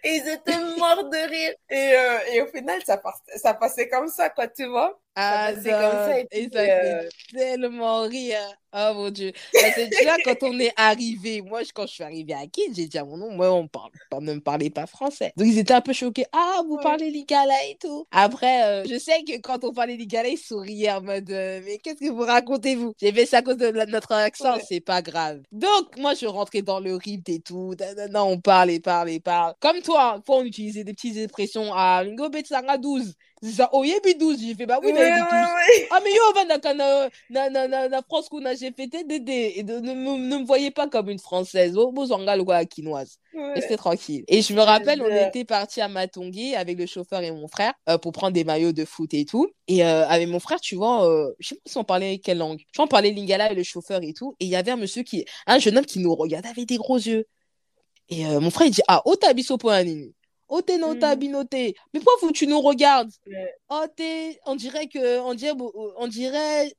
[0.04, 1.54] et ils étaient morts de rire.
[1.70, 3.00] Et, euh, et au final, ça,
[3.36, 4.98] ça passait comme ça, quoi, tu vois.
[5.16, 6.20] Ah, ça comme ça.
[6.32, 8.38] Et, ça fait euh, tellement rire.
[8.76, 9.30] Oh mon Dieu.
[9.52, 12.88] Que tu vois, quand on est arrivé, moi, quand je suis arrivée à Kin, j'ai
[12.88, 13.90] dit à mon nom, moi, on parle,
[14.20, 15.32] ne me parlait pas français.
[15.36, 16.26] Donc, ils étaient un peu choqués.
[16.32, 18.08] Ah, vous parlez lingala et tout.
[18.10, 21.78] Après, euh, je sais que quand on parlait lingala, ils souriaient en mode, euh, mais
[21.78, 25.02] qu'est-ce que vous racontez, vous J'ai fait ça à cause de notre accent, c'est pas
[25.02, 25.42] grave.
[25.52, 27.76] Donc, moi, je rentrais dans le rythme et tout.
[28.10, 29.54] Non, on parle et parle et parle.
[29.60, 33.14] Comme toi, fois, on utilisait des petites expressions à Lingo Betsanga 12
[33.50, 35.28] za oyebi 12 j'ai fait bah oui nayebi 12
[35.90, 39.80] ah mais yo ovandaka na, na, na, na, na france kuna j'ai fait dédé ne,
[39.80, 43.18] ne, ne me voyez pas comme une française bozwanga lokola quinoise
[43.54, 44.24] Restez tranquille.
[44.28, 47.72] Et je me rappelle, on était parti à Matongui avec le chauffeur et mon frère
[47.88, 49.48] euh, pour prendre des maillots de foot et tout.
[49.66, 52.38] Et euh, avec mon frère, tu vois, euh, je sais pas si on parlait quelle
[52.38, 52.60] langue.
[52.72, 54.36] Je on parlait lingala et le chauffeur et tout.
[54.40, 56.76] Et il y avait un monsieur qui, un jeune homme qui nous regardait avec des
[56.76, 57.26] gros yeux.
[58.08, 59.82] Et mon frère, il dit, ah, otabiso pour un
[60.56, 61.74] Oh, t'es nota, binoté.
[61.92, 63.10] Mais pourquoi tu nous regardes?
[63.68, 64.38] Oh, t'es.
[64.46, 65.18] On dirait que.
[65.18, 65.56] On dirait.
[65.96, 66.72] On dirait.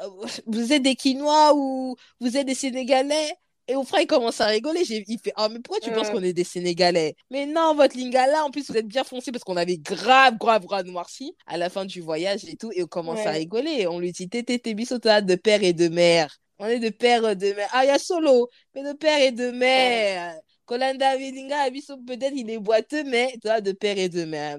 [0.00, 0.08] Euh,
[0.46, 3.32] vous êtes des Quinois ou vous êtes des Sénégalais.
[3.66, 4.82] Et mon frère, il commence à rigoler.
[5.08, 7.16] Il fait Ah, mais pourquoi tu penses qu'on est des Sénégalais?
[7.32, 10.64] Mais non, votre lingala, en plus, vous êtes bien foncé parce qu'on avait grave, grave,
[10.64, 12.70] grave noirci à la fin du voyage et tout.
[12.76, 13.88] Et on commence à rigoler.
[13.88, 16.36] On lui dit Tété, t'es de père et de mère.
[16.60, 17.68] On est de père et de mère.
[17.72, 20.38] Ah, il y a solo, mais de père et de mère.
[20.66, 21.70] Kolanda Vilinga,
[22.06, 24.58] peut-être il est boiteux, mais toi, de père et de mère.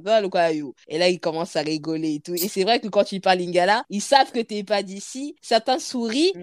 [0.87, 2.33] Et là, il commence à rigoler et tout.
[2.33, 5.35] Et c'est vrai que quand tu parles lingala, ils savent que tu n'es pas d'ici.
[5.41, 6.33] Certains sourient.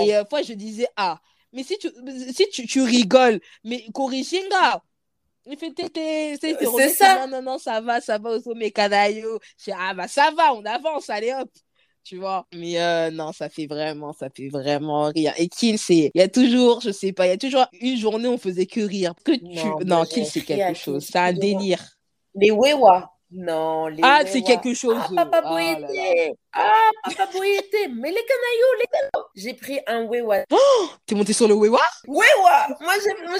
[0.00, 1.20] et euh, fois, je disais, ah,
[1.52, 1.88] mais si tu,
[2.32, 4.82] si tu, tu rigoles, mais Korishinga,
[5.46, 7.26] il fait c'est ça.
[7.26, 9.38] Non, non, non, ça va, ça va au sommet, Kanayo.
[9.72, 11.50] ah, bah, ça va, on avance, allez hop
[12.04, 12.46] tu vois.
[12.54, 15.32] Mais euh, non, ça fait vraiment, ça fait vraiment rire.
[15.36, 17.96] Et Kill, c'est, il y a toujours, je sais pas, il y a toujours une
[17.96, 19.14] journée où on faisait que rire.
[19.24, 21.06] Que tu, non, Kill, c'est quelque chose.
[21.10, 21.82] C'est un délire.
[22.34, 23.10] Les Wewa.
[23.32, 24.96] Non, les Ah, c'est quelque chose.
[24.98, 26.36] Ah, papa oh Boyete.
[26.52, 27.88] Ah, papa Boyete.
[27.94, 29.28] Mais les canaillots, les canaillots.
[29.36, 30.44] J'ai pris un Wewa.
[30.50, 31.80] Oh, t'es monté sur le Wewa?
[32.08, 32.68] Wewa.
[32.80, 32.94] Moi,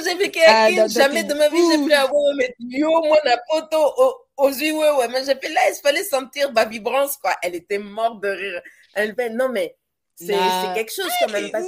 [0.04, 2.34] j'ai vécu à ah, Jamais de ma vie, j'ai pris un Wewa.
[2.36, 3.92] Mais yo, moi, la poteau.
[3.96, 5.08] Oh aux yeux, ouais, ouais.
[5.08, 7.36] Mais j'ai fait là, il fallait sentir ma vibrance, quoi.
[7.42, 8.62] Elle était morte de rire.
[8.94, 9.76] Elle fait, non, mais
[10.14, 10.36] c'est
[10.74, 11.66] quelque chose quand même, parce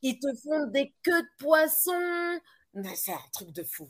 [0.00, 2.40] qu'ils te font des queues de poisson.
[2.94, 3.88] C'est un truc de fou.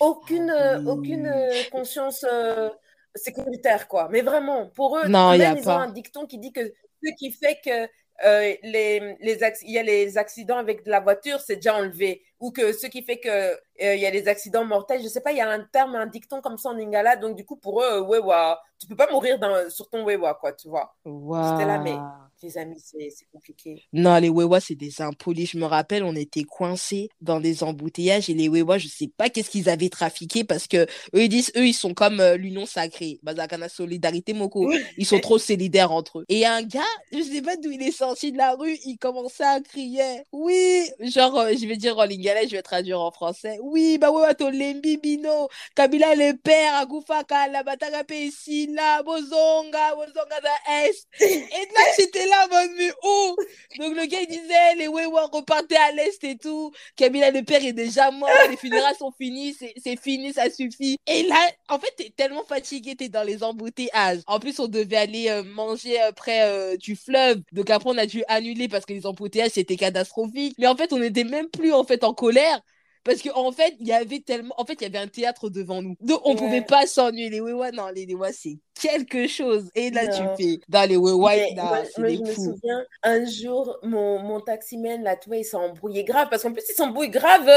[0.00, 1.32] Aucune, ah aucune
[1.72, 2.68] conscience euh,
[3.16, 4.08] sécuritaire, quoi.
[4.10, 7.30] Mais vraiment, pour eux, non, même, ils ont un dicton qui dit que ce qui
[7.30, 7.88] fait que
[8.24, 12.22] euh, les, les il y a les accidents avec la voiture, c'est déjà enlevé.
[12.40, 15.20] Ou que ce qui fait qu'il euh, il y a des accidents mortels, je sais
[15.20, 17.16] pas, il y a un terme, un dicton comme ça en Lingala.
[17.16, 20.52] Donc, du coup, pour eux, wewa, tu peux pas mourir dans, sur ton wewa, quoi,
[20.52, 20.94] tu vois.
[21.04, 21.52] Wow.
[21.52, 21.96] C'était là, mais
[22.42, 23.82] les amis, c'est compliqué.
[23.92, 25.46] Non, les Wewa, c'est des impolis.
[25.46, 29.28] Je me rappelle, on était coincés dans des embouteillages et les Wewa, je sais pas
[29.30, 32.66] qu'est-ce qu'ils avaient trafiqué parce que eux, ils disent, eux, ils sont comme euh, l'union
[32.66, 33.18] sacrée.
[33.22, 34.70] Bazakana Solidarité Moko.
[34.98, 36.24] Ils sont trop solidaires entre eux.
[36.28, 36.80] Et un gars,
[37.12, 40.22] je sais pas d'où il est sorti de la rue, il commençait à crier.
[40.32, 43.58] Oui, genre, euh, je vais dire en lingala, je vais traduire en français.
[43.62, 45.48] Oui, bah ouais, ton lembi bino.
[45.74, 51.06] Kabila le père, Agufaka, la bataga ici, là, bozonga, bozonga da est.
[51.20, 51.38] Et
[51.74, 52.46] là, j'étais là,
[52.76, 53.36] mais où?
[53.78, 56.72] Donc le gars, il disait, les Wewa repartaient à l'est et tout.
[56.96, 60.98] Kabila le père est déjà mort, les funérailles sont finies, c'est fini, ça suffit.
[61.06, 64.20] Et là, en fait, t'es tellement fatigué, t'es dans les embouteillages.
[64.26, 67.42] En plus, on devait aller euh, manger euh, près euh, du fleuve.
[67.52, 70.56] Donc après, on a dû annuler parce que les embouteillages, c'était catastrophique.
[70.58, 72.60] Mais en fait, on n'était même plus en fait en colère
[73.06, 75.48] parce qu'en en fait il y avait tellement en fait il y avait un théâtre
[75.48, 75.96] devant nous.
[76.00, 77.30] Donc on pouvait pas s'ennuyer.
[77.30, 79.70] Les Wewa non les Wewa c'est quelque chose.
[79.74, 84.40] Et là tu fais dans les Wewa moi, je me souviens un jour mon, mon
[84.40, 86.28] taximène là tu vois il s'est embrouillé grave.
[86.28, 87.48] Parce qu'en plus il s'embrouille grave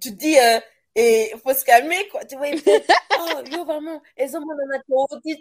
[0.00, 0.36] tu te dis
[0.94, 2.24] et il faut se calmer, quoi.
[2.24, 2.84] Tu vois, il fait,
[3.20, 4.56] oh, yo, vraiment, ils ont mon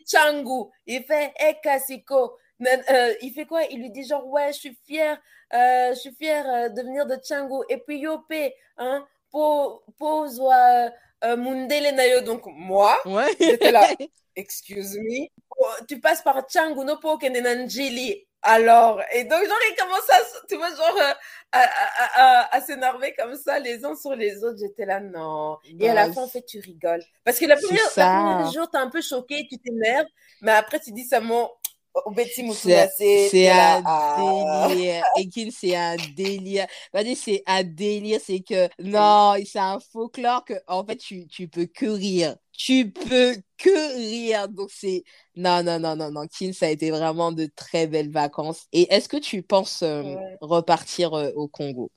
[0.05, 0.71] Changu.
[0.85, 2.37] Il fait, eh, Kasiko.
[2.61, 3.63] Euh, il fait quoi?
[3.63, 5.17] Il lui dit genre, ouais, je suis fier,
[5.53, 7.63] euh, je suis fier euh, de venir de Changu.
[7.69, 8.31] Et puis, Yope,
[8.77, 10.41] hein, pose
[11.23, 12.21] Mundele Nayo.
[12.21, 13.35] Donc, moi, ouais.
[13.39, 13.87] j'étais là,
[14.35, 19.75] excuse me, oh, tu passes par Changu, no po Nanjili alors, et donc, genre, ils
[19.75, 21.13] commencent à, tu vois, genre, euh,
[21.51, 24.59] à, à, s'énerver comme ça, les uns sur les autres.
[24.59, 25.57] J'étais là, non.
[25.79, 27.03] Et à la fin, en fait, tu rigoles.
[27.25, 30.07] Parce que la première, la première jour, t'es un peu choqué, tu t'énerves,
[30.41, 31.03] mais après, tu dis
[33.29, 34.67] C'est un ah.
[34.69, 35.03] délire.
[35.17, 36.67] Ekin, c'est un délire.
[37.15, 38.19] c'est un délire.
[38.23, 42.91] C'est que, non, c'est un folklore que, en fait, tu, tu peux que rire tu
[42.91, 44.49] peux que rire.
[44.49, 45.03] Donc c'est
[45.35, 46.27] non non non non non.
[46.27, 48.65] Kin, ça a été vraiment de très belles vacances.
[48.73, 51.91] Et est-ce que tu penses euh, repartir euh, au Congo?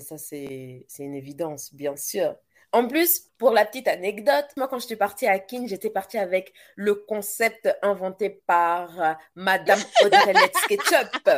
[0.00, 2.36] Ça, c'est une évidence, bien sûr.
[2.72, 6.52] En plus, pour la petite anecdote, moi, quand j'étais partie à Kin, j'étais partie avec
[6.76, 11.30] le concept inventé par euh, Madame Audrey Let's Ketchup,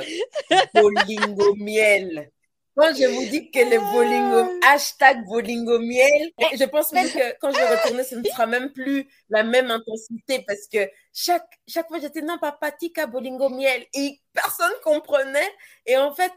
[0.74, 2.30] Bolingo Miel.
[2.74, 7.50] Quand je vous dis que le Bolingo, hashtag Bolingo Miel, je pense même que quand
[7.50, 11.88] je vais retourner, ce ne sera même plus la même intensité parce que chaque, chaque
[11.88, 15.50] fois, j'étais non, papa, tika Bolingo Miel et personne comprenait.
[15.86, 16.32] Et en fait,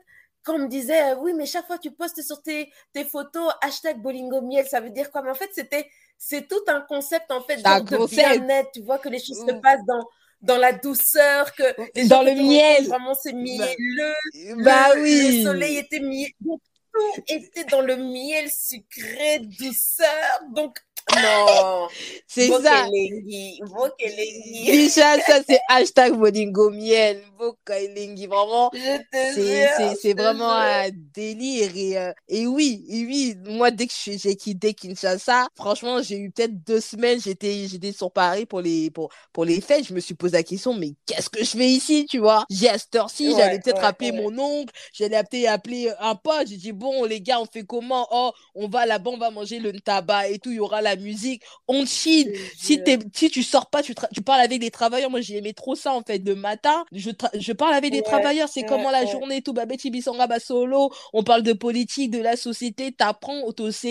[0.45, 3.51] quand on me disait, euh, oui, mais chaque fois tu postes sur tes, tes photos,
[3.61, 5.23] hashtag Bolingo Miel, ça veut dire quoi?
[5.23, 8.71] Mais en fait, c'était, c'est tout un concept, en fait, de bien-être.
[8.71, 10.07] Tu vois que les choses se passent dans,
[10.41, 12.87] dans la douceur, que dans le miel.
[12.87, 14.63] Vraiment, c'est bah, mielleux.
[14.63, 15.39] Bah, oui.
[15.39, 16.31] Le soleil était mielleux.
[16.93, 20.41] tout était dans le miel sucré, douceur.
[20.51, 20.79] Donc,
[21.13, 21.87] non.
[22.27, 22.89] C'est ça.
[24.65, 27.21] Déjà, ça, c'est hashtag Bolingo Miel.
[27.37, 28.71] Vraiment.
[29.33, 31.71] C'est vraiment un délire.
[31.75, 36.31] Et, euh, et oui, et oui, moi, dès que j'ai quitté Kinshasa, franchement, j'ai eu
[36.31, 37.19] peut-être deux semaines.
[37.21, 39.87] J'étais sur Paris pour les, pour, pour les fêtes.
[39.87, 42.45] Je me suis posé la question, mais qu'est-ce que je fais ici, tu vois?
[42.49, 46.47] J'ai à cette heure-ci, j'allais peut-être appeler mon oncle, j'allais peut-être appeler un pote.
[46.47, 48.07] J'ai dit, bon, les gars, on fait comment?
[48.11, 50.51] Oh, on va là-bas, on va manger le tabac et tout.
[50.51, 52.33] Il y aura la musique, on chill.
[52.57, 52.79] Si,
[53.13, 55.09] si tu sors pas, tu, tu parles avec des travailleurs.
[55.09, 56.19] Moi, j'aimais trop ça, en fait.
[56.25, 58.49] Le matin, je, je parle avec des travailleurs.
[58.49, 59.53] C'est comment la journée, tout.
[60.39, 60.91] solo.
[61.13, 62.91] On parle de politique, de la société.
[62.91, 63.41] T'apprends,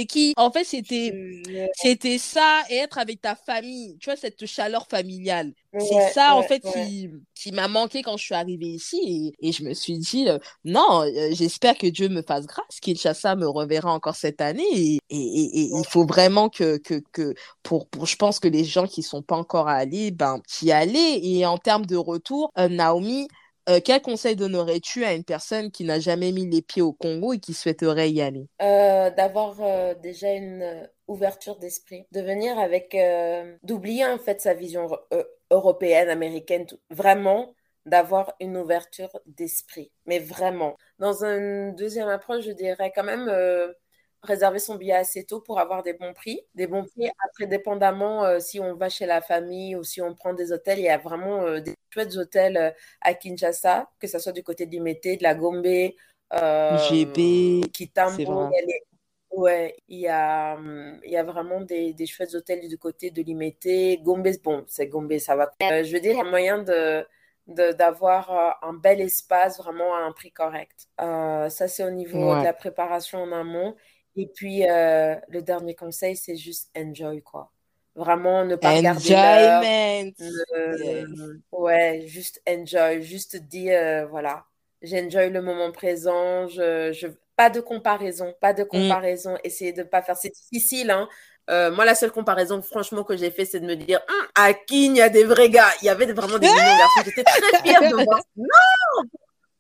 [0.07, 1.13] qui En fait, c'était,
[1.75, 3.97] c'était ça et être avec ta famille.
[3.99, 5.53] Tu vois, cette chaleur familiale.
[5.81, 9.35] C'est ça, en fait, qui, qui m'a manqué quand je suis arrivée ici.
[9.41, 12.81] Et, et je me suis dit, euh, non, euh, j'espère que Dieu me fasse grâce.
[12.81, 14.63] Kinshasa me reverra encore cette année.
[14.75, 18.65] Et, et, et il faut vraiment que, que, que pour, pour, je pense que les
[18.65, 21.21] gens qui sont pas encore allés, ben, qui allaient.
[21.23, 23.29] Et en termes de retour, euh, Naomi,
[23.83, 27.39] quel conseil donnerais-tu à une personne qui n'a jamais mis les pieds au Congo et
[27.39, 28.47] qui souhaiterait y aller?
[28.61, 29.55] D'avoir
[30.03, 32.95] déjà une ouverture d'esprit, de venir avec,
[33.63, 34.87] d'oublier en fait sa vision
[35.55, 37.55] européenne, américaine, vraiment
[37.87, 40.77] d'avoir une ouverture d'esprit, mais vraiment.
[40.99, 43.73] Dans une deuxième approche, je dirais quand même euh,
[44.23, 46.41] réserver son billet assez tôt pour avoir des bons prix.
[46.55, 50.15] Des bons prix, après, dépendamment euh, si on va chez la famille ou si on
[50.15, 54.19] prend des hôtels, il y a vraiment euh, des chouettes hôtels à Kinshasa, que ce
[54.19, 55.67] soit du côté du Mété, de la Gombe,
[56.33, 58.51] GB, Kitambo,
[59.37, 60.57] Ouais, il y a,
[61.05, 63.99] il y a vraiment des, des chouettes hôtels du côté de Limité.
[63.99, 65.51] Gombe, bon, c'est Gombe, ça va.
[65.63, 67.05] Euh, je veux dire, il y a moyen de
[67.47, 70.87] d'avoir euh, un bel espace vraiment à un prix correct.
[71.01, 73.75] Euh, ça, c'est au niveau de la préparation en amont.
[74.17, 77.51] Et puis, le dernier conseil, c'est juste enjoy, quoi.
[77.97, 79.63] Vraiment, ne pas regarder l'heure.
[81.53, 83.03] Ouais, juste enjoy.
[83.03, 84.47] Juste dire, voilà,
[84.81, 86.47] j'enjoy le moment présent.
[86.47, 88.69] Je, je, pas de comparaison, pas de mm.
[88.69, 89.37] comparaison.
[89.45, 90.17] Essayez de ne pas faire.
[90.17, 91.09] C'est difficile, hein.
[91.51, 94.55] Euh, moi, la seule comparaison, franchement, que j'ai fait, c'est de me dire, hum, à
[94.55, 95.69] qui il y a des vrais gars?
[95.83, 97.03] Il y avait vraiment des mignons garçons.
[97.05, 98.21] J'étais très fière de voir.
[98.37, 99.09] Non!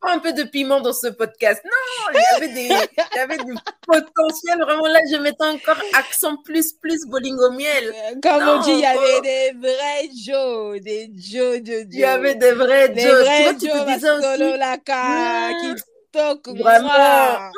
[0.06, 1.62] un peu de piment dans ce podcast.
[1.64, 3.54] Non, il y avait des, il y avait du
[3.86, 4.58] potentiel.
[4.60, 7.84] Vraiment, là, je mettais encore accent plus, plus bowling au miel.
[7.86, 11.86] Euh, comme on dit, il y avait des vrais Joe, des Joe, de Joe.
[11.90, 12.94] Il y avait des vrais Joe.
[12.94, 15.82] Des vrais Joe, tu aussi, la qui
[16.14, 17.50] Vraiment,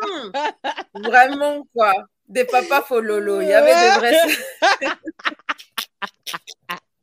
[0.94, 1.92] vraiment quoi.
[2.28, 3.40] Des papas fololo.
[3.40, 4.16] Il y avait des vrais.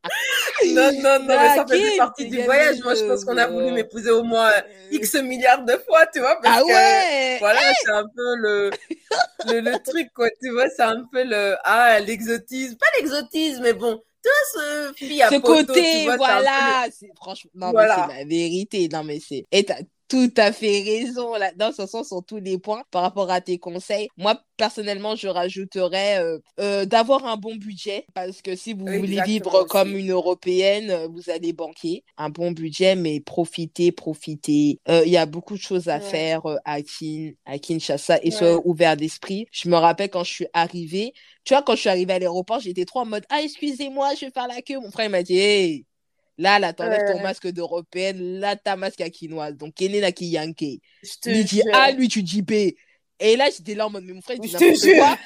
[0.67, 2.81] non, non, non, mais ça faisait partie du voyage.
[2.83, 4.51] Moi, je pense qu'on a voulu m'épouser au moins
[4.91, 6.39] X milliards de fois, tu vois.
[6.41, 8.71] Parce ah ouais que, Voilà, c'est un peu le,
[9.47, 10.29] le, le, truc, quoi.
[10.41, 11.55] Tu vois, c'est un peu le.
[11.63, 12.75] Ah, l'exotisme.
[12.75, 14.01] Pas l'exotisme, mais bon.
[14.23, 16.87] Tout ce fille à ce côté, voilà.
[17.17, 18.07] Franchement, non, voilà.
[18.07, 18.89] mais c'est la vérité.
[18.91, 19.45] Non, mais c'est.
[19.51, 19.65] Et
[20.13, 21.33] tout à fait raison.
[21.33, 21.51] Là.
[21.55, 24.09] Dans ce sens, sur tous les points par rapport à tes conseils.
[24.15, 29.21] Moi, personnellement, je rajouterais euh, euh, d'avoir un bon budget parce que si vous voulez
[29.25, 32.03] vivre comme une Européenne, euh, vous allez banquer.
[32.17, 34.79] Un bon budget, mais profitez, profitez.
[34.87, 38.95] Il y a beaucoup de choses à faire à, Kin, à Kinshasa et soyez ouvert
[38.95, 39.47] d'esprit.
[39.51, 42.59] Je me rappelle quand je suis arrivée, tu vois, quand je suis arrivée à l'aéroport,
[42.59, 44.79] j'étais trop en mode Ah, excusez-moi, je vais faire la queue.
[44.79, 45.85] Mon frère m'a dit Hey,
[46.37, 49.55] Là, là, t'enlèves ton masque d'européenne, là, ta masque à quinoise.
[49.55, 50.81] Donc, Kene na ki yanke.
[51.25, 52.73] Lui dit A, lui, tu dis B.
[53.19, 55.17] Et là, j'étais là en mode, mais mon frère, il dit n'importe quoi.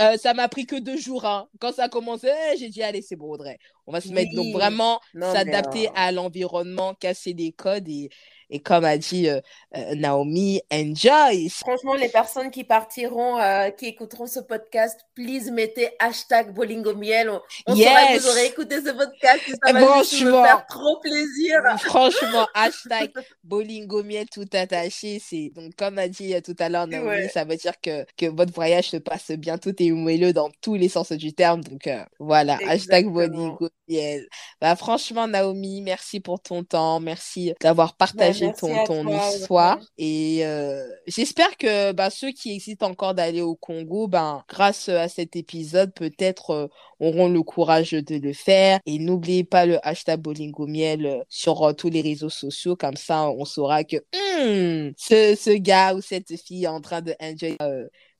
[0.00, 1.24] Euh, ça m'a pris que deux jours.
[1.24, 1.48] Hein.
[1.60, 3.58] Quand ça a commencé, j'ai dit, allez, c'est bon, Audrey.
[3.86, 4.34] On va se mettre.
[4.34, 8.10] Donc, vraiment, s'adapter à l'environnement, casser des codes et,
[8.48, 9.40] et comme a dit euh,
[9.76, 11.48] euh, Naomi, enjoy.
[11.48, 17.28] Franchement, les personnes qui partiront, euh, qui écouteront ce podcast, please mettez hashtag Bolingomiel.
[17.28, 17.88] On, on yes.
[17.88, 21.60] saura que vous aurez écouté ce podcast ça va me faire trop plaisir.
[21.80, 23.10] Franchement, hashtag
[23.42, 25.20] Bolingomiel tout attaché.
[25.24, 28.52] C'est donc comme a dit tout à l'heure Naomi, ça veut dire que, que votre
[28.52, 31.64] voyage se passe bien, tout est moelleux dans tous les sens du terme.
[31.64, 31.88] Donc
[32.20, 34.28] voilà, hashtag Bolingomiel.
[34.60, 39.80] Bah, franchement, Naomi, merci pour ton temps, merci d'avoir partagé ton, ton histoire.
[39.98, 45.08] Et euh, j'espère que bah, ceux qui hésitent encore d'aller au Congo, ben, grâce à
[45.08, 46.68] cet épisode, peut-être euh,
[47.00, 48.80] auront le courage de le faire.
[48.86, 52.76] Et n'oubliez pas le hashtag Bolingomiel euh, sur tous les réseaux sociaux.
[52.76, 57.00] Comme ça, on saura que hmm, ce, ce, gars ou cette fille est en train
[57.00, 57.56] de enjoy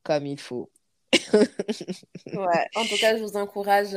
[0.02, 0.70] comme il faut.
[1.32, 3.96] ouais, en tout cas, je vous encourage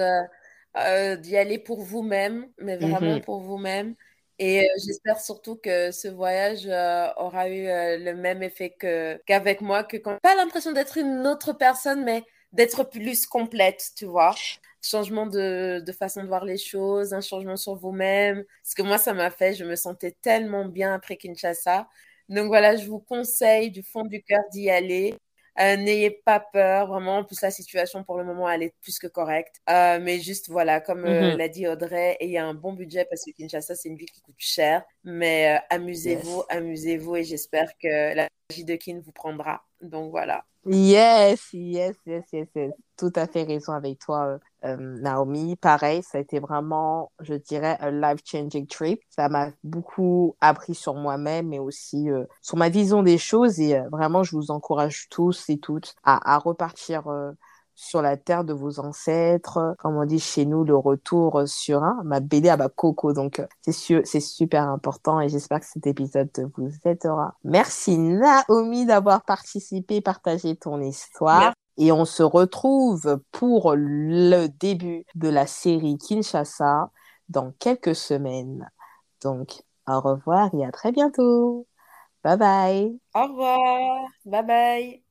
[1.21, 3.23] d'y aller pour vous-même, mais vraiment mm-hmm.
[3.23, 3.95] pour vous-même.
[4.39, 8.73] Et euh, j'espère surtout que ce voyage euh, aura eu euh, le même effet
[9.25, 12.23] qu'avec moi, que quand pas l'impression d'être une autre personne, mais
[12.53, 14.33] d'être plus complète, tu vois.
[14.81, 18.45] Changement de, de, façon de voir les choses, un changement sur vous-même.
[18.63, 21.89] Ce que moi, ça m'a fait, je me sentais tellement bien après Kinshasa.
[22.29, 25.15] Donc voilà, je vous conseille du fond du cœur d'y aller.
[25.59, 27.17] Euh, n'ayez pas peur, vraiment.
[27.17, 29.55] En plus, la situation pour le moment, elle est plus que correcte.
[29.69, 31.37] Euh, mais juste, voilà, comme euh, mhm.
[31.37, 34.35] l'a dit Audrey, ayez un bon budget parce que Kinshasa, c'est une ville qui coûte
[34.37, 34.83] cher.
[35.03, 39.61] Mais amusez-vous, amusez-vous et j'espère que la magie de Kin vous prendra.
[39.81, 40.45] Donc voilà.
[40.65, 42.71] Yes, yes, yes, yes, yes.
[42.97, 45.55] Tout à fait raison avec toi, euh, Naomi.
[45.55, 48.99] Pareil, ça a été vraiment, je dirais, un life-changing trip.
[49.09, 53.59] Ça m'a beaucoup appris sur moi-même, mais aussi euh, sur ma vision des choses.
[53.59, 57.03] Et euh, vraiment, je vous encourage tous et toutes à, à repartir
[57.75, 62.01] sur la terre de vos ancêtres, comme on dit chez nous, le retour sur un,
[62.03, 63.13] ma BD à ma coco.
[63.13, 67.35] Donc, c'est c'est super important et j'espère que cet épisode vous aidera.
[67.45, 71.53] Merci Naomi d'avoir participé, partagé ton histoire.
[71.79, 76.91] Et on se retrouve pour le début de la série Kinshasa
[77.29, 78.69] dans quelques semaines.
[79.23, 81.67] Donc, au revoir et à très bientôt.
[82.23, 82.99] Bye bye.
[83.15, 84.09] Au revoir.
[84.25, 85.03] Bye bye.